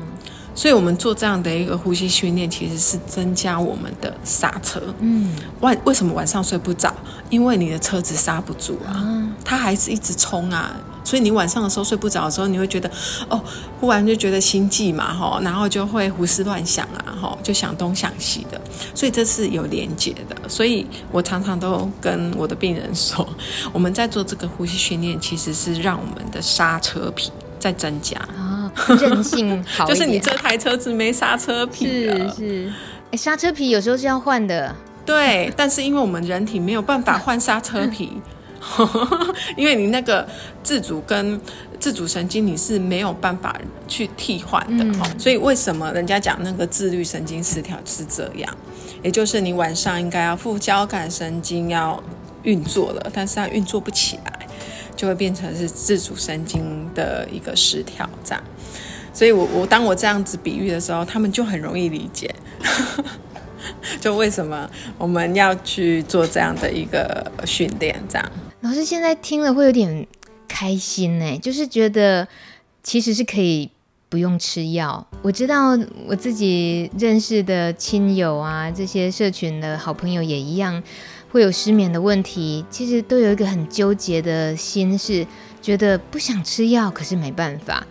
[0.55, 4.81] 所以，我们做这样的一个呼吸训练，其实是增加我们的刹车。
[5.01, 6.95] 嗯，晚为什么晚上睡不着？
[7.31, 9.03] 因为你的车子刹不住啊，
[9.45, 10.77] 它还是一直冲啊。
[11.05, 12.89] 所以你晚上的时候睡不着的时候，你会觉得
[13.29, 13.43] 哦，
[13.81, 18.61] 忽然就觉得心悸嘛，哈，然后就会胡思乱想啊，哈，就想东想西的。
[18.95, 20.49] 所以这是有连结的。
[20.49, 23.29] 所以我常常都跟我的病人说，
[23.73, 28.17] 我们在做这个呼吸训练，其实是让我们的刹车皮在增加。
[29.01, 31.87] 韧性好， 就是你这台车子没刹车皮。
[31.87, 32.73] 是是，
[33.11, 34.75] 哎，刹车皮有时候是要换的。
[35.05, 38.21] 对，但是因为我们人体没有办法换刹车皮，
[39.57, 40.27] 因为你那个
[40.63, 41.41] 自主跟
[41.81, 43.55] 自主神经你是没有办法
[43.89, 44.85] 去替换的。
[44.85, 48.57] 嗯，所以为什么人家讲那个自律神经失调是这样？
[49.03, 52.01] 也就是你晚上应该要副交感神经要
[52.45, 54.33] 运作了，但是它运作不起来。
[54.95, 58.45] 就会变成是自主神经的一个失调，这样。
[59.13, 62.35] 所以我我当我这样子比喻的时候，他们就很容易理解，
[64.01, 68.33] 就为什么我们要去做这样的一个训练，这样。
[68.61, 70.07] 老师现在听了会有点
[70.49, 72.27] 开心呢，就是觉得
[72.83, 73.71] 其实是可以
[74.09, 75.07] 不用吃药。
[75.21, 80.83] 我知道我自己认识的亲友啊，这些社群的好朋友也一样。
[81.31, 85.27] 会有失眠的问题，其实都有一个很纠结的心，是
[85.63, 87.87] 觉得不想吃药，可是没办法。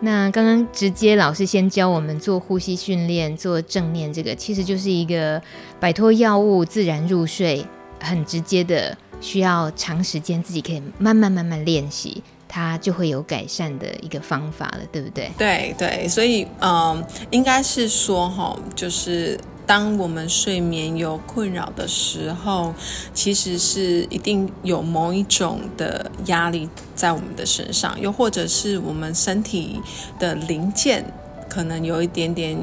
[0.00, 5.40] 那刚刚直接老师先教我们做呼吸训练，做正念，这个其实就是一个
[5.80, 7.64] 摆脱药物、自然入睡，
[8.00, 15.30] 很直接的，需要长时间自己可以慢慢慢慢练习，它就会有改善的一个方法了，对不对？
[15.38, 19.38] 对对，所以嗯，应该是说哈，就是。
[19.66, 22.72] 当我们睡眠有困扰的时候，
[23.12, 29.80] 其实是一定有某一种的压力在我们的身上，又或者是我们身体
[30.20, 31.04] 的零件
[31.48, 32.56] 可能有一点点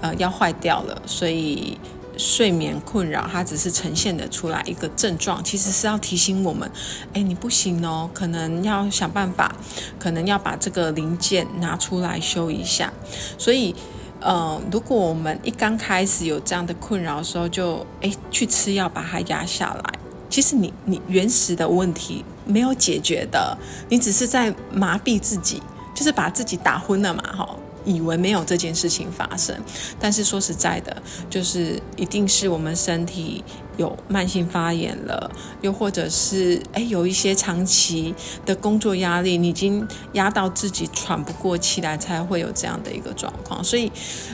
[0.00, 1.76] 呃要坏掉了，所以
[2.16, 6.70] 睡眠困扰它只是呈现的出来一个症状，其实是要提醒我们，
[7.12, 9.54] 哎，你不行哦，可能要想办法，
[9.98, 12.90] 可能要把这个零件拿出来修一下，
[13.36, 13.74] 所以。
[14.20, 23.56] 呃，如果我们一刚开始有这样的困扰的时候就，就哎去吃药把它压下来，其实你你原始的问题没有解决的，
[23.88, 25.62] 你只是在麻痹自己，
[25.94, 27.56] 就是把自己打昏了嘛，哈。
[27.84, 29.56] 以为没有这件事情发生，
[29.98, 30.94] 但是说实在的，
[31.30, 33.42] 就是一定是我们身体
[33.78, 35.30] 有慢性发炎了，
[35.62, 38.14] 又或者是哎有一些长期
[38.44, 43.64] 的工作压力，你已经压到自己喘不过气来，才会有这样的一个状况。
[43.64, 43.90] 所以，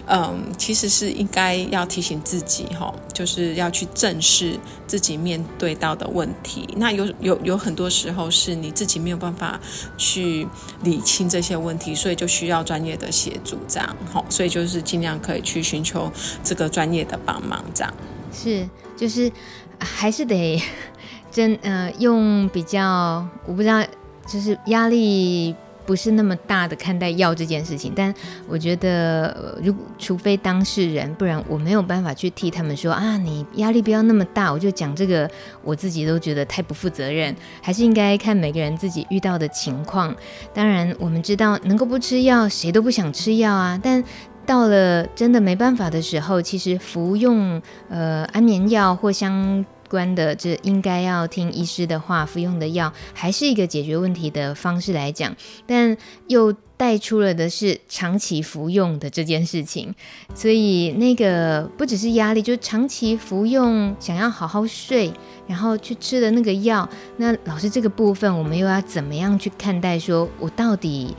[0.07, 6.67] 嗯，其实是应该要提醒自己哈，就是要去正视自己面对到的问题。
[6.77, 9.61] 那有有有很多时候是你自己没有办法
[9.97, 10.49] 去
[10.83, 16.11] 理清这些问题，所以就需要专业的协助，这样好，所以就是尽量可以去寻求
[16.43, 17.93] 这个专业的帮忙，这样
[18.33, 18.67] 是。
[18.97, 19.31] 就是
[19.79, 20.63] 还是得
[21.31, 23.83] 真呃用比较我不知道，
[24.27, 28.15] 就是压力不是那么大的看待药这件事情，但
[28.49, 34.51] 我觉得如除非当事人，不然我没有办法去替他们说啊，你压力不要那么大。
[34.53, 35.29] 我就讲这个，
[35.63, 40.15] 我自己都觉得太不负责任，还是应该看每个人自己遇到的情况。
[40.55, 44.03] 当然，我们知道能够不吃药，谁都不想吃药啊，但。
[44.47, 55.35] 到了真的没办法的时候，其实服用呃安眠药或相关的，这应该要听医师的话，服用的药还是一个解决问题的方式来讲，
[55.67, 55.97] 但
[56.29, 59.95] 又带出了的是长期服用的这件事情，
[60.35, 65.13] 所以那个不只是压力，就长期服用，想要好好睡，
[65.47, 66.89] 然后去吃的那个药，
[67.19, 69.99] 那老师这个部分我们又要怎么样去看待？
[69.99, 71.15] 说我到底？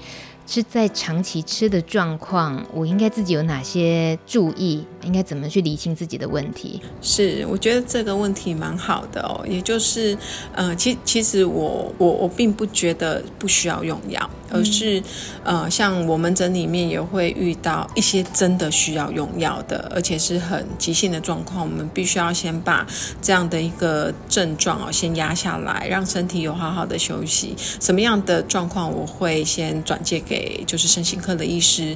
[0.48, 4.86] 是在长期吃的状况，我应该自己有哪些注意？
[5.06, 6.82] 应该怎么去理清自己的问题？
[7.02, 9.44] 是，我觉得这个问题蛮好的哦。
[9.48, 10.18] 也就是，
[10.54, 15.02] 呃，其其实我我我并不觉得不需要用药，而是，
[15.44, 22.86] 呃，像我们诊里面也会遇到一些真的需要用药的，而且是很急性的状况，我们必须要先把
[23.22, 27.56] 这样的一个症状哦先压下来，让身体有好好的休息。
[27.80, 30.36] 什么样的状况，我会先转介给。
[30.36, 31.96] 给就是身心科的医师，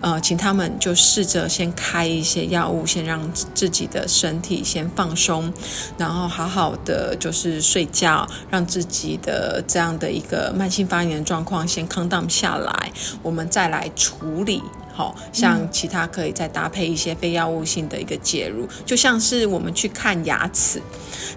[0.00, 5.52] 呃，请他们就试着先开一些药物，先让自己的身体先放松，
[5.98, 12.92] 然后好好的就是睡觉，让自己的这样的一个慢性发炎状况先 calm down 下来，
[13.22, 14.62] 我们再来处理。
[14.96, 20.80] 好像其他可以再搭配一些非药物性的一个介入，就像是我们去看牙齿，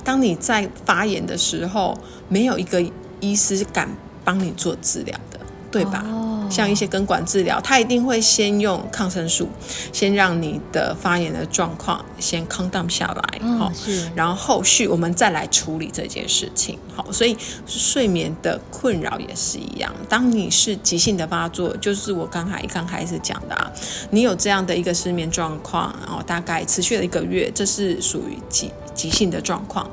[0.04, 1.98] 当你在发炎的时候，
[2.30, 2.80] 没有一个
[3.20, 3.90] 医师敢
[4.24, 5.40] 帮你做治疗的，
[5.72, 6.06] 对吧？
[6.06, 9.50] 哦像一些根管治疗，它一定会先用抗生素，
[9.92, 13.72] 先让你的发炎的状况先 calm down 下来，好、
[14.16, 17.36] 然后后续我们再来处理这件事情，好，所以
[17.66, 19.94] 睡眠的困扰也是一样。
[20.10, 23.72] 当你是急性的发作，就是我刚才刚开始讲的啊，
[24.12, 28.72] 你有这样的一个失眠状况，然后大概持续了一个月，这是属于急。
[28.98, 29.90] 急性的状况，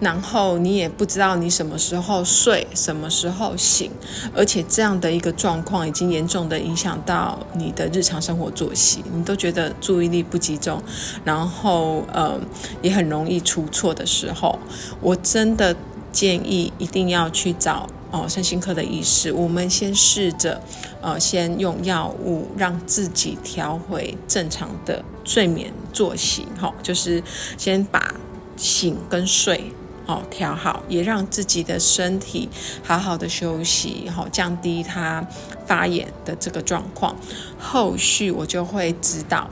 [0.00, 3.92] 然后你也不知道你什么时候睡，什么时候醒，
[4.34, 10.82] 而且这样的一个状况已经严重的影响到你的日常生活作息，你都觉得注意力不集中，
[11.22, 12.40] 然后呃
[12.80, 14.58] 也很容易出错的时候，
[15.02, 15.76] 我真的
[16.10, 20.60] 建议一定要去找哦身心科的医师，我们先试着
[21.02, 27.22] 呃先用药物让自己调回正常的睡眠作息，好，就是
[27.58, 28.14] 先把。
[28.58, 29.72] 醒跟睡，
[30.04, 32.48] 哦，调好，也让自己的身体
[32.82, 35.24] 好好的休息，好，降低它
[35.66, 37.16] 发炎的这个状况。
[37.58, 39.48] 后续我就会指导，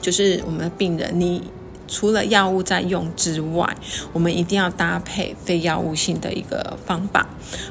[0.00, 1.42] 就是我们的病人，你
[1.88, 3.76] 除了药物在用之外，
[4.12, 7.26] 我们一定要搭配非药物性的一个方法。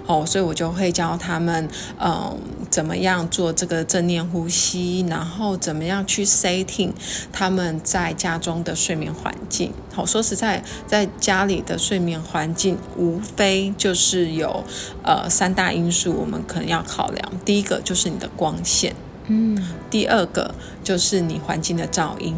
[0.06, 1.68] 哦，所以我就会教他们，
[2.00, 2.38] 嗯，
[2.70, 6.92] 怎么样做这个正念呼吸，然后怎么样去 setting
[7.32, 9.74] 他们在家中的睡眠环境。
[9.94, 14.64] 好，说实在，在家里的睡眠环境，无非就是有
[15.04, 17.32] 呃三大因素，我们可能要考量。
[17.44, 18.96] 第一个就是你的光线，
[19.28, 19.58] 嗯，
[19.90, 22.36] 第二个就是你环境的噪音，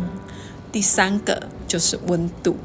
[0.71, 2.55] 第三个就是温度。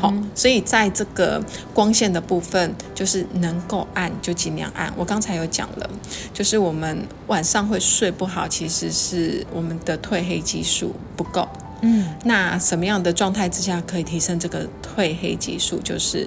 [0.00, 1.44] 好，所以在这个
[1.74, 4.90] 光线的部分，就是能够暗就尽量暗。
[4.96, 5.90] 我刚才有讲了，
[6.32, 11.46] 就是我们晚上会睡不好，其实是我们的褪黑激素不够。
[11.82, 15.78] 嗯，那什么样的状态之下可以提升这个褪黑激素？
[15.80, 16.26] 就是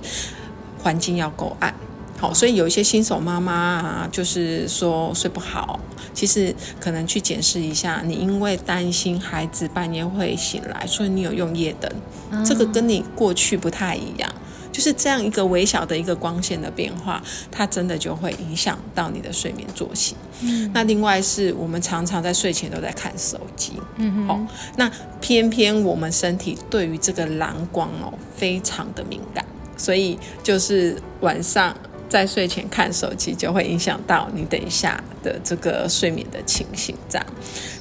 [0.84, 1.73] 环境要够暗。
[2.20, 5.80] 好，所以有一些新手妈妈啊，就是说睡不好，
[6.15, 11.91] 其实可能去检视一下，你因为担心孩子半夜会醒来，所以你有用夜灯，
[12.32, 14.28] 嗯，这个跟你过去不太一样，
[14.72, 20.15] 就是这样一个微小的一个光线的变化，它真的就会影响到你的睡眠作息。
[20.41, 24.39] 嗯，那另外是我们常常在睡前都在看手机，嗯好，
[24.76, 24.91] 那
[25.22, 29.45] 偏偏我们身体对于这个蓝光哦非常的敏感，
[29.78, 31.76] 所以就是晚上。
[32.10, 36.95] 在睡前看手机，就会影响到你等一下的这个睡眠的情形。
[37.10, 37.28] 这样，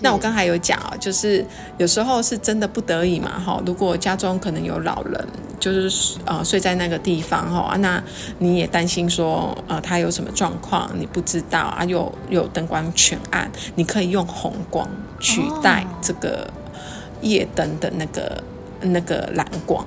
[0.00, 1.44] 那我刚才有讲啊，就是
[1.78, 5.28] 有时候是真的不得已嘛，哈，如果家中可能有老人，
[5.60, 8.02] 就是呃睡在那个地方哈，那
[8.38, 14.88] 你也担心说呃他有什么状况，你不知道啊，又有灯光全暗，你可以用红光
[15.20, 16.50] 取代这个
[17.20, 18.42] 夜灯的那个
[18.80, 19.86] 那个蓝光。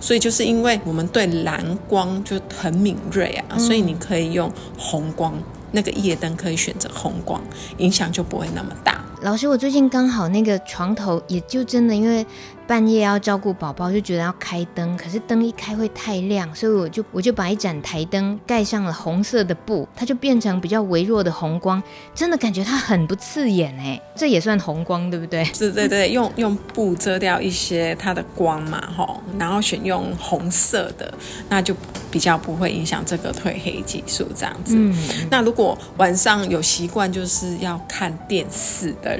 [0.00, 5.34] 所以就是因为我们对蓝光就很敏锐啊，嗯、所以你可以用红光，
[5.72, 7.42] 那个夜灯可以选择红光，
[7.78, 9.04] 影响就不会那么大。
[9.22, 12.24] 老师，我最近刚好那个床头也就真的因为。
[12.66, 21.82] 半夜要照顾宝宝，就觉得要开灯，可是灯一开会太亮，所以我就我就把一盏台灯盖上了红色的布，它就变成比较微弱的红光，
[22.14, 25.44] 真的感觉它很不刺眼哎，这也算红光对不对？
[25.54, 31.12] 是，对对，用用布遮掉一些它的光嘛，吼，然后选用红色的，
[31.48, 31.74] 那就
[32.10, 34.74] 比较不会影响这个褪黑激素这样子。
[34.76, 34.92] 嗯，
[35.30, 39.18] 那如果晚上有习惯就是要看电视的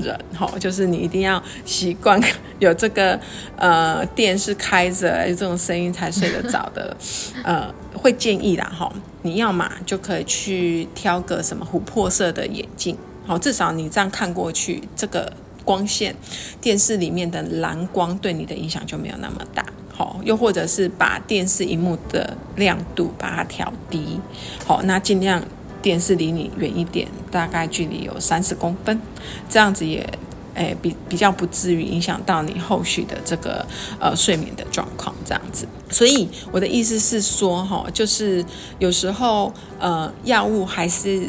[0.00, 0.18] 人。
[0.36, 2.20] 哈，就是你一定要习惯
[2.58, 3.18] 有这个
[3.56, 6.96] 呃电视开着，有这种声音才睡得着的，
[7.42, 8.92] 呃， 会建议啦哈，
[9.22, 15.32] 你要嘛就可以去挑个什么琥珀色的眼镜，好，至少你这样看过去，这个
[15.64, 16.14] 光线
[16.60, 24.20] 电视里面的蓝光对你的影响就没有那么大，好，又或者是把电视荧幕的亮度把它调低，
[24.66, 25.42] 好，那尽量。
[25.84, 28.98] 电视离你远一点，大概距离有三十公分，
[29.50, 30.02] 这样子也，
[30.54, 33.66] 诶、比比较不至于影响到你后续的这个
[34.00, 35.68] 呃睡眠的状况，这样子。
[35.90, 38.42] 所以我的意思是说，哈，就是
[38.78, 41.28] 有时候呃药物还是。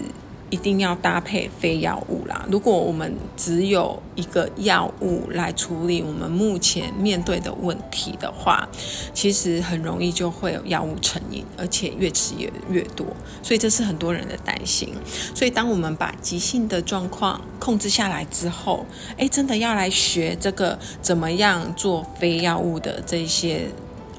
[0.55, 2.45] 一定要搭配非药物啦。
[2.49, 8.65] 如果我们只有一个药物来处理我们目前面对的问题的话，
[9.13, 13.05] 其实很容易就会有药物成瘾，而且越吃越越多。
[13.43, 14.93] 所以这是很多人的担心。
[15.35, 18.85] 所以当我们把急性的状况控制下来之后，
[19.17, 23.67] 哎，真的要来学这个怎么样做非药物的这些。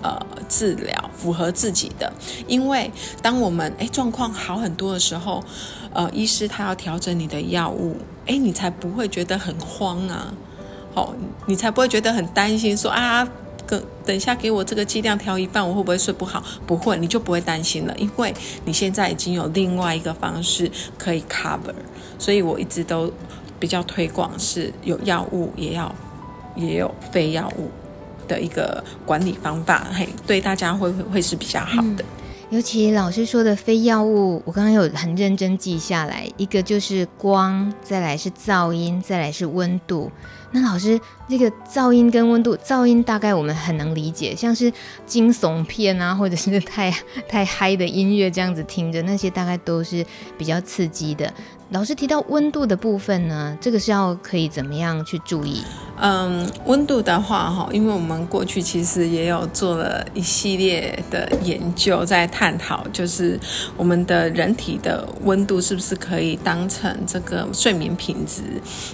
[0.02, 0.14] 呃，
[0.46, 2.12] 治疗符合自己的，
[2.46, 2.88] 因为
[3.22, 5.42] 当我们诶状况好很多的时候，
[5.92, 10.32] 呃，医师他要调整你的药物，诶，你才不会觉得很慌啊，
[10.94, 11.14] 好、哦，
[11.46, 13.26] 你才不会觉得很担心说，啊，
[13.66, 16.42] 等等一下给我这个剂量调一半，我会不会睡不好？
[16.66, 18.34] 不会，你就不会担心了，因为
[18.64, 21.74] 你现在已经有另外一个方式可以 cover，
[22.18, 23.12] 所以我一直都
[23.58, 25.94] 比较推广是有药物也要
[26.54, 27.70] 也有非药物。
[28.28, 32.04] 的一个管理方法，嘿，对大家会会会是比较好的。
[32.50, 40.10] 尤其老师说的非药物，我刚刚有很认真记下来，一个就是光，再来是噪音，再来是温度。
[40.52, 44.72] 那老师，这个噪音跟温度，噪音大概我们很能理解，像是
[45.04, 46.90] 惊悚片啊，或者是太
[47.28, 50.04] 太嗨的音乐这样子听着，那些大概都是
[50.38, 51.32] 比较刺激的。
[51.70, 55.64] 老师提到温度的部分呢，这个是要可以怎么样去注意？
[55.98, 63.36] 嗯，温度的话，哈，因为我们过去其实也有做了一系列的研究，在探讨，就是
[63.76, 68.42] 我们的人体的温度是不是可以当成这个睡眠品质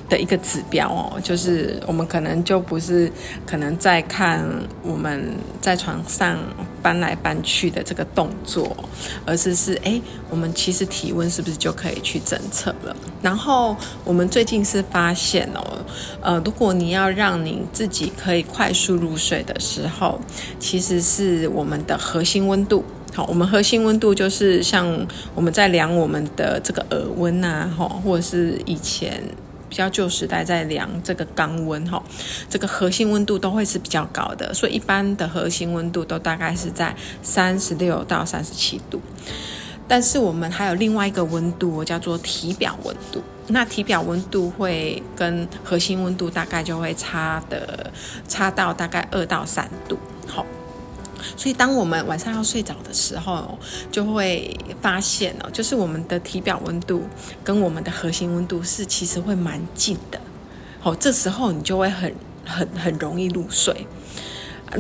[0.09, 1.20] 的一个指标哦？
[1.22, 3.11] 就是我们可可能就不是
[3.45, 4.49] 可能在看
[4.85, 6.39] 我们在床上
[6.81, 8.77] 搬来搬去的这个动作，
[9.27, 10.01] 而是是哎，
[10.31, 12.95] 我们其实体温是不是就可以去侦测了？
[13.20, 15.85] 然后我们最近是发现哦，
[16.20, 20.20] 呃，如果你要让你自己可以快速入睡的时候，
[20.61, 22.85] 其实是我们的核心温度。
[23.12, 29.20] 好，我们核心温度就是像我们在量我们的这个耳温啊，哈，或者是以前
[29.73, 32.03] 比较旧时代在量这个肛温，哈，
[32.51, 39.01] 这个核心温度都会是比较高的，所以一般的核心温度都大概是在三十六到三十七度。
[39.89, 43.23] 但是我们还有另外一个温度，叫做体表温度。
[43.49, 47.91] 那体表温度会跟核心温度大概就会差的
[48.29, 49.99] 差到大概二到三度。
[50.27, 50.45] 好，
[51.37, 53.59] 所以当我们晚上要睡着的时候，
[53.91, 57.03] 就会发现哦，就是我们的体表温度
[57.45, 60.20] 跟我们的核心温度是其实会蛮近的。
[60.81, 62.14] 好，这时候你就会很
[62.45, 63.87] 很很容易入睡。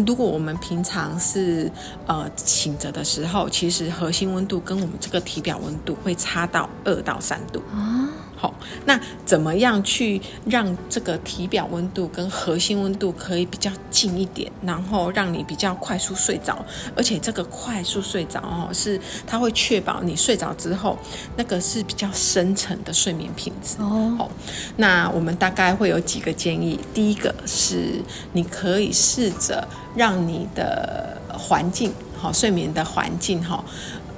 [0.06, 1.70] 如果我们平常是
[2.06, 8.08] 呃醒着的时候，其实核心温度跟我们这个体表温度会差到二到三度啊。
[8.42, 8.52] 好，
[8.86, 16.58] 那怎么样去让这个体表温度跟核心温度可以比较近一点，然后让你比较快速睡着？
[16.96, 20.98] 而且这个快速睡着哦，是它会确保你睡着之后
[21.36, 23.76] 那个是比较深层的睡眠品质。
[23.78, 24.28] 哦，好，
[24.76, 26.80] 那我们大概会有几个建议。
[26.92, 33.64] 第一个是你可以试着让你的环境，好，睡眠的环境，哈。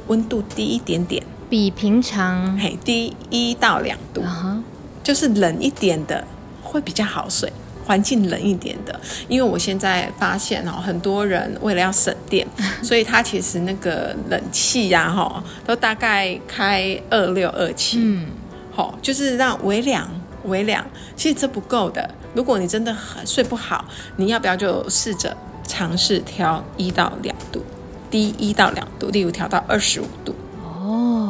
[0.07, 1.25] 温度低一点点，
[1.55, 4.61] 比平常嘿低一到两度，uh huh.
[5.05, 6.25] 就是冷一点的
[6.61, 7.53] 会比较好睡。
[7.87, 12.45] 环境冷一点的，因为我现在发现哦，很多人为了要省电，
[12.83, 18.27] 所以他其实那个冷气呀，哈，都大概开二六二七，嗯，
[18.73, 20.11] 好，就是让微凉
[20.47, 20.85] 微凉，
[21.15, 22.11] 其实这不够的。
[22.35, 23.85] 如果你真的很睡不好，
[24.17, 25.37] 你要不要就试着
[25.69, 27.63] 尝试调一到两度，
[28.11, 30.35] 低一到两度，例如调到二十五度。
[30.65, 31.24] 哦，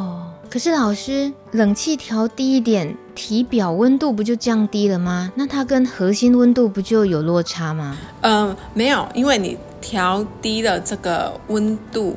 [0.55, 2.95] 可是老师，冷气调低一点。
[3.13, 5.29] 体表温度不就降低了吗？
[5.35, 7.97] 那它跟核心温度不就有落差吗？
[8.21, 12.15] 嗯、呃，没有，因为你调低了这个温度，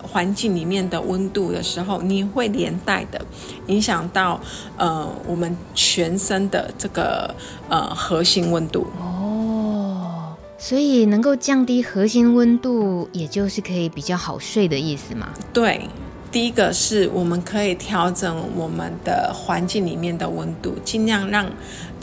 [0.00, 3.20] 环境里面的温度的时候，你会连带的
[3.66, 4.40] 影响到
[4.76, 7.34] 呃我们全身的这个
[7.68, 8.86] 呃核心温度。
[9.00, 15.30] 哦，所以能够降低核心温度，也就是可以比较好睡的意思吗？
[15.52, 15.88] 对。
[16.32, 21.50] 第一个是我们可以调整我们的环境里面的温度，尽量让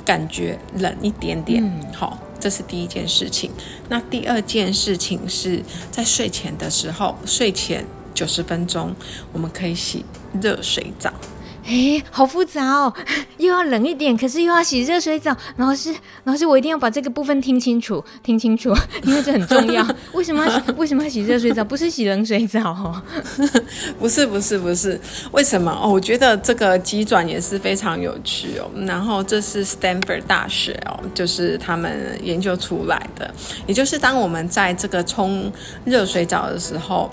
[0.03, 1.63] 感觉冷一点点。
[1.93, 3.49] 好、嗯，这是第一件事情。
[3.87, 8.93] 那第二件事情是在睡前的时候，睡前九十分钟，
[9.31, 10.03] 我们可以洗
[10.41, 11.13] 热水澡。
[11.67, 12.93] 哎，好复杂哦，
[13.37, 15.35] 又要冷一点，可是又要洗热水澡。
[15.57, 15.93] 老师，
[16.23, 19.85] 老师，我一定要把这个部分听清楚，听清楚， 因为这很重要。
[20.13, 21.61] 为什么要为什么要洗热水澡？
[21.65, 23.01] 不是洗冷水澡哦？
[23.99, 24.97] 不是，不是，不是。
[25.33, 25.69] 为什么？
[25.69, 28.71] 哦，我觉得这个急转也是非常有趣哦。
[28.85, 33.29] 然后这是 Stanford 大学哦，就是他们研究出来的。
[33.65, 35.51] 也就是当我们在这个冲
[35.83, 37.11] 热水澡的时候，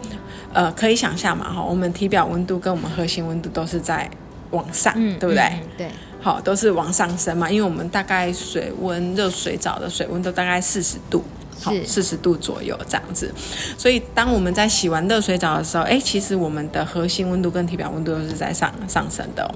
[0.52, 4.08] 呃，可以想象嘛，哈，我们体表温度跟我们核心温度都是在。
[4.50, 5.42] 往上，嗯、对不对？
[5.42, 5.88] 嗯、对，
[6.20, 11.22] 好，都是往上升嘛，因为我们大概水温热水澡的水温都大概四十度，
[11.60, 13.32] 好，四十度左右这样子。
[13.76, 19.54] 所以当我们在洗完热水澡的时候，哎，其实我们的核心温度跟体表温度都是在上上升的哦。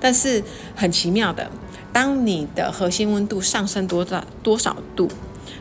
[0.00, 0.42] 但是
[0.74, 1.50] 很奇妙的，
[1.92, 5.08] 当你的核心温度上升多少多少度，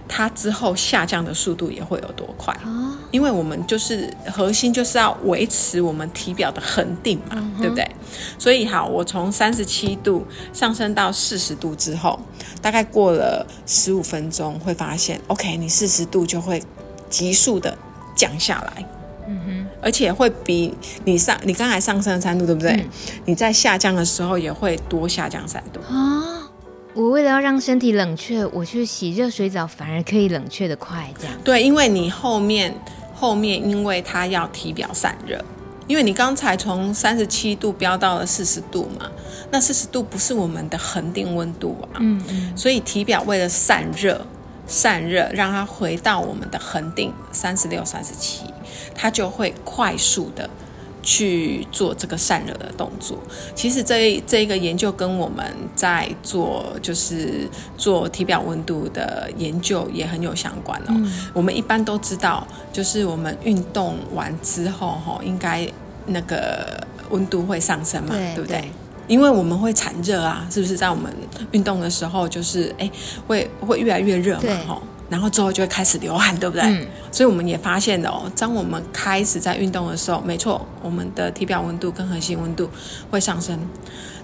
[0.07, 2.53] 它之后下降的速度也会有多快？
[2.65, 7.89] 哦，因为我们就是核心就是要维持我们体表的恒定嘛，嗯、对不对？
[8.37, 12.19] 所以好，我从三十七度上升到四十度之后，
[12.61, 16.61] 大概过了十五分钟，会发现，OK，你四十度就会
[17.09, 17.75] 急速的
[18.15, 18.85] 降下来，
[19.27, 20.73] 嗯哼，而且会比
[21.05, 22.71] 你上你刚才上升了三度，对不对？
[22.73, 22.89] 嗯、
[23.25, 26.42] 你在下降的时候也会多下降三度啊。
[26.93, 31.35] 我为了要让身体冷却，我去洗热水澡，反而可以冷却得快，这样。
[31.43, 32.73] 对，因为你后面
[33.15, 35.43] 后面，因为它要体表散热，
[35.87, 39.09] 因为你刚才从三十七度飙到了四十度嘛，
[39.49, 44.23] 那四十度不是我们的恒定温度啊，嗯嗯，所以体表为了散热，
[44.67, 48.45] 散热让它回到我们的恒定三十六、三十七，
[48.93, 50.47] 它就会快速的。
[51.03, 53.17] 去做这个散热的动作，
[53.53, 55.45] 其实这这一个研究跟我们
[55.75, 57.47] 在做就是
[57.77, 60.85] 做体表温度的研究也很有相关哦。
[60.89, 65.67] 嗯、我们一般都知道，就是我们运动完之后哈，应该
[66.05, 68.61] 那个温度会上升嘛，对，对不对？
[68.61, 68.71] 对，
[69.07, 70.77] 因为我们会产热啊，是不是？
[70.77, 71.13] 在我们
[71.51, 72.89] 运动的时候，就是哎，
[73.27, 74.81] 会会越来越热嘛，哈。
[75.13, 76.63] 然后之后就会开始流汗，对不对？
[76.65, 82.67] 嗯、所以我们也发现了哦，当我们开始在运动的时候，没错，我们的体表温度跟核心温度
[83.11, 83.59] 会上升。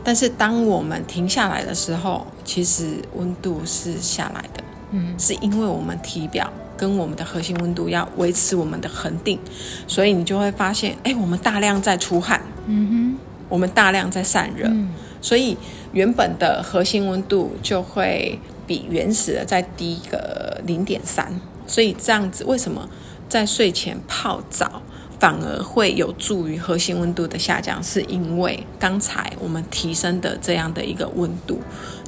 [0.04, 4.64] 但是当我们停下来的时候，其实温度是下来的。
[4.90, 9.38] 嗯，是因为我们体表跟我们的核心温度要维持我们的恒定，
[9.86, 12.42] 所以你就会发现，哎，我们大量在出汗。
[12.66, 13.18] 嗯哼，
[13.48, 14.66] 我们大量在散热。
[14.68, 14.90] 嗯、
[15.22, 15.56] 所以
[15.92, 18.40] 原本的核心温度就会。
[18.70, 22.88] 比原始的再低个零点三，所以这样子为什么
[23.28, 24.84] 在睡前泡澡
[25.20, 27.84] 反而会有助于核心温度的下降？
[27.84, 31.60] 是因为刚才我们提升的这样的一个温度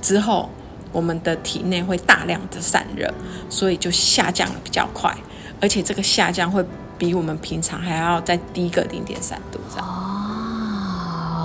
[0.04, 0.52] 之后，
[0.92, 3.12] 我们的体内会大量的散热，
[3.50, 5.18] 所以就下降的比较快，
[5.60, 6.64] 而且这个下降会
[7.00, 10.21] 比我们平常还要再低个零点三度这样。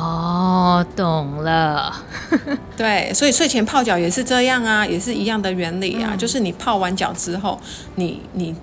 [0.07, 1.93] 哦，懂了。
[2.77, 6.11] 对，所以睡前泡脚也是这样啊，也是一样的原理啊。
[6.13, 7.59] 嗯、就是你泡完脚之后，
[7.97, 8.55] 你你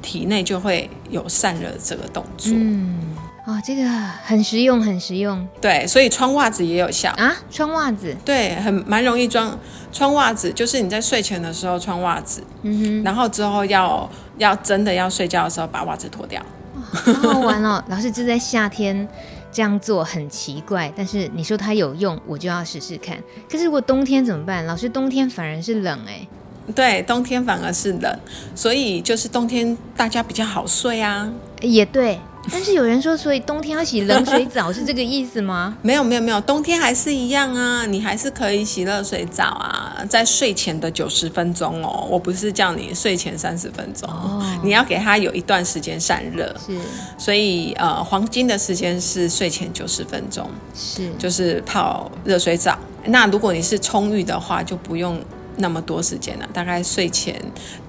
[0.00, 2.52] 体内就会有散热这个动作。
[2.54, 3.16] 嗯，
[3.46, 3.88] 哦，这个
[4.24, 5.46] 很实用，很实用。
[5.60, 7.34] 对，所以穿袜子也有效啊。
[7.50, 9.58] 穿袜子，对，很蛮容易装。
[9.92, 16.42] 穿袜子就是你在睡前的时候穿袜子，嗯哼，然后之后要要真的要睡觉的时候把袜子脱掉。
[16.74, 16.82] 哦、
[17.22, 19.08] 好好玩哦，老师就在夏天。
[19.54, 23.16] 这样做很奇怪，但是你说它有用，我就要试试看。
[23.48, 24.66] 可是如果冬天怎么办？
[24.66, 26.26] 老师，冬天反而是冷哎。
[26.74, 28.18] 对，冬天反而是冷，
[28.56, 31.30] 所以就是冬天大家比较好睡啊。
[31.60, 32.18] 也对，
[32.50, 35.76] 但是有人说，所以冬天要洗冷水澡是这个意思吗？
[35.82, 46.54] 没有没有没有，冬天还是一样啊，你还是可以洗热水澡啊，在睡前的九十分钟哦，我不是叫你睡前三十分钟，哦，你要给它有一段时间散热。
[46.64, 46.78] 是，
[47.18, 52.78] 所以呃，黄金的时间是睡前九十分钟，是，就是泡热水澡。
[53.06, 55.20] 那如果你是充裕的话，就不用。
[55.56, 57.40] 那么多时间了，大概睡前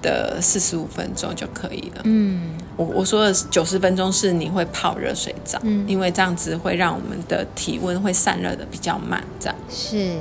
[0.02, 2.02] 的四十五分钟就可以了。
[2.04, 9.56] 嗯，我我说的九十分钟是你会泡热水澡，嗯，因为这样子会让我们的体温会散热的比较慢，这样。
[9.68, 10.16] 是，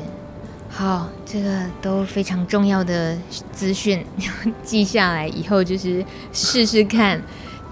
[0.69, 3.17] 好，这个都非常重要的
[3.51, 4.05] 资讯，
[4.63, 7.21] 记下来以后就是试试看。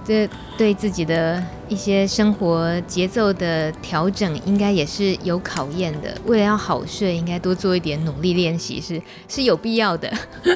[0.05, 6.15] 这对自己的一些生活节奏的调整，应该也是有考验的。
[6.25, 10.11] 为了要好睡，应该多做一点努力练习，是是有必要的。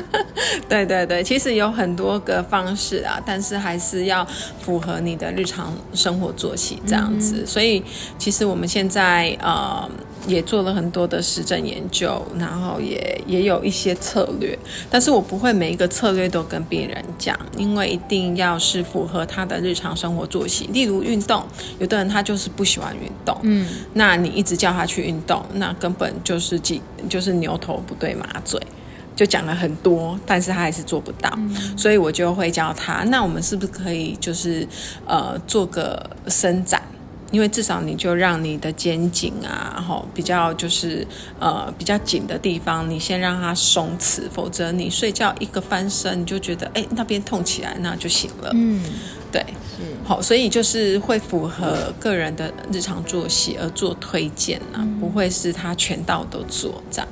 [0.70, 4.26] 对对对，其实有很多个方式啊，但是还是要
[4.60, 7.42] 符合你的日常生活作息这样子。
[7.42, 7.84] 嗯、所以，
[8.18, 9.90] 其实我们现在呃。
[10.28, 14.58] 也做了很多的实证研究，然后也也有一些策略，
[14.90, 20.68] 但是我不会每一个策略都跟病人讲，因为一定要是符合他的日常生活作息。
[20.74, 21.44] 例如运动，
[21.80, 28.62] 有的人他就是不喜欢运动，嗯，那你一直叫他去运动，那根本就是几就是牛头不对马嘴，
[29.16, 34.68] 就讲了很多，但是他还是做不到，嗯，所以我就会教他，那我们是不是可以就是
[35.06, 36.82] 呃做个伸展？
[37.32, 41.06] 因为至少你就让你的肩颈啊，然后比较就是
[41.40, 48.52] 呃比较紧的地方，你先让它松弛，否则你睡觉一个翻身，你就觉得哎那边痛起来，那就行了。
[48.54, 48.82] 嗯，
[49.32, 49.42] 对，
[49.76, 57.08] 是好，所以就是会符合个人的日常作息而做推荐啊，嗯、不会是他全道都做这样。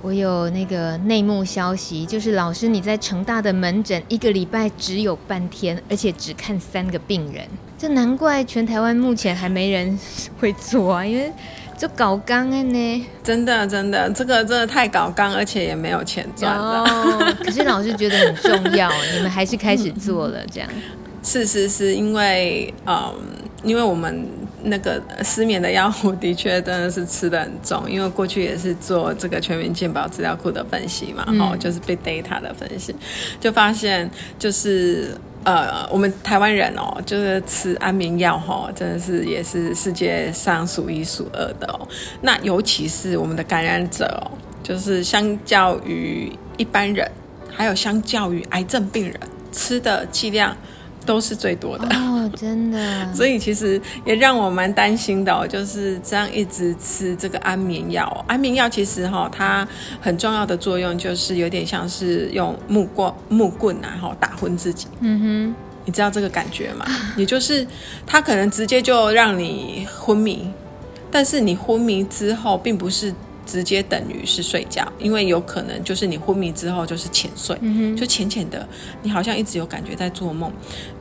[0.00, 7.46] 我有那个内幕消息，就是老师你在成大的门诊一个礼拜只有半天，而且只看三个病人。
[7.78, 9.96] 这难怪全台湾目前还没人
[10.40, 11.32] 会做啊，因为
[11.76, 13.06] 就搞刚了呢。
[13.22, 16.82] 真的真的，这个真的太搞刚，而且也没有钱赚了。
[16.82, 20.68] 哦，可是老师觉得很重要，你们还是开始做了这样。
[21.22, 23.14] 是是是，因为嗯，
[23.62, 24.26] 因为我们
[24.64, 32.92] 那个失眠的药物的确真的是吃的很重，因为过去也是做这个全民健保资料库的分析嘛，哦、嗯，就是 Big Data 的分析，
[33.38, 35.16] 就发现就是。
[35.48, 41.88] 呃，我们台湾人哦，就是吃安眠药哈，真的是也是世界上数一数二的哦。
[42.20, 47.10] 那尤其是我们的感染者哦，就是相较于一般人，
[47.50, 49.18] 还有相较于癌症病人，
[49.50, 50.54] 吃的剂量。
[51.08, 52.78] 都是最多的哦，真的。
[53.16, 58.24] 所以其实也让我蛮担心的哦，就是这样一直吃这个安眠药。
[58.28, 59.66] 安眠药其实哈，它
[60.02, 64.86] 很重要的作用就是有点像是用木棍木棍啊，然后打昏自己。
[65.00, 65.54] 嗯哼，
[65.86, 66.84] 你知道这个感觉吗？
[67.16, 67.66] 也就是
[68.06, 70.52] 它可能直接就让你昏迷，
[71.10, 73.14] 但是你昏迷之后并不是。
[73.48, 78.68] 直接等于是睡觉，因为有可能就是你昏迷之后就是浅睡，嗯、就浅浅的，
[79.02, 80.52] 你好像一直有感觉在做梦，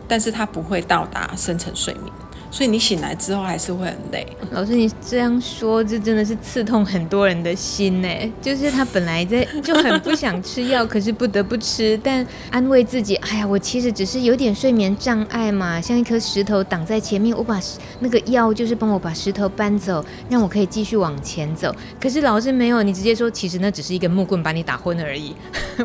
[0.08, 2.06] 但是它不会到达深层睡眠。
[2.50, 4.26] 所以你醒来之后还是会很累。
[4.52, 8.08] 老师，你这样说，这真的是刺痛很多人的心呢。
[8.42, 17.60] 就是他本来在就很不想吃药，可是不得不吃，但安慰自己，哎呀，我其实只是有点睡眠障碍嘛，像一颗石头挡在前面，我把
[18.00, 21.76] 那个药就是帮我把石头搬走，让我可以继续往前走。
[22.00, 25.36] 可是老师没有，你直接说，其实那只是一个木棍把你打昏而已，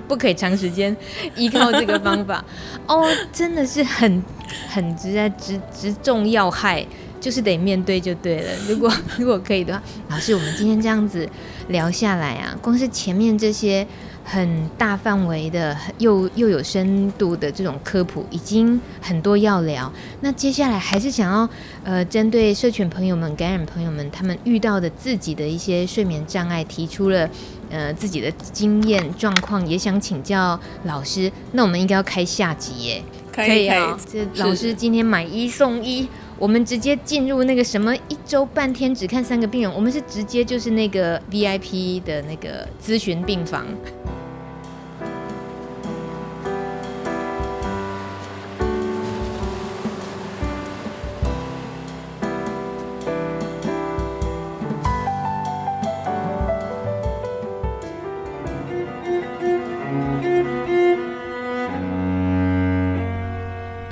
[0.07, 0.97] 不可以长时间
[1.35, 2.45] 依靠这个方法。
[2.87, 4.23] 哦，真的是很。
[4.69, 6.87] 很直在直直中要害，
[7.21, 8.51] 就是得面对就对了。
[8.69, 11.29] 如果 如果可以的话，老师，我们今天这样子
[11.69, 13.85] 聊下来啊，光是前面这些
[14.25, 19.93] 很大范围的又又有深度的这种科普，已经很多要聊。
[20.21, 21.49] 那接下来还是想要
[21.83, 27.29] 呃，针对社群朋友们、感染朋友们，他们遇到的自己的一些睡眠障碍，提出了
[27.71, 31.31] 呃自己的经验状况，也想请教老师。
[31.51, 33.03] 那我们应该要开下集耶。
[33.35, 33.99] 可以，可以啊！
[34.13, 36.07] 这老师今天买一送一，
[36.43, 43.65] 我们直接进入那个什么一周半天只看三个病人，我们是直接就是那个 VIP 的那个咨询病房。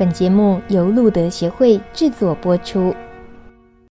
[0.01, 2.97] 本节目由路德协会制作播出。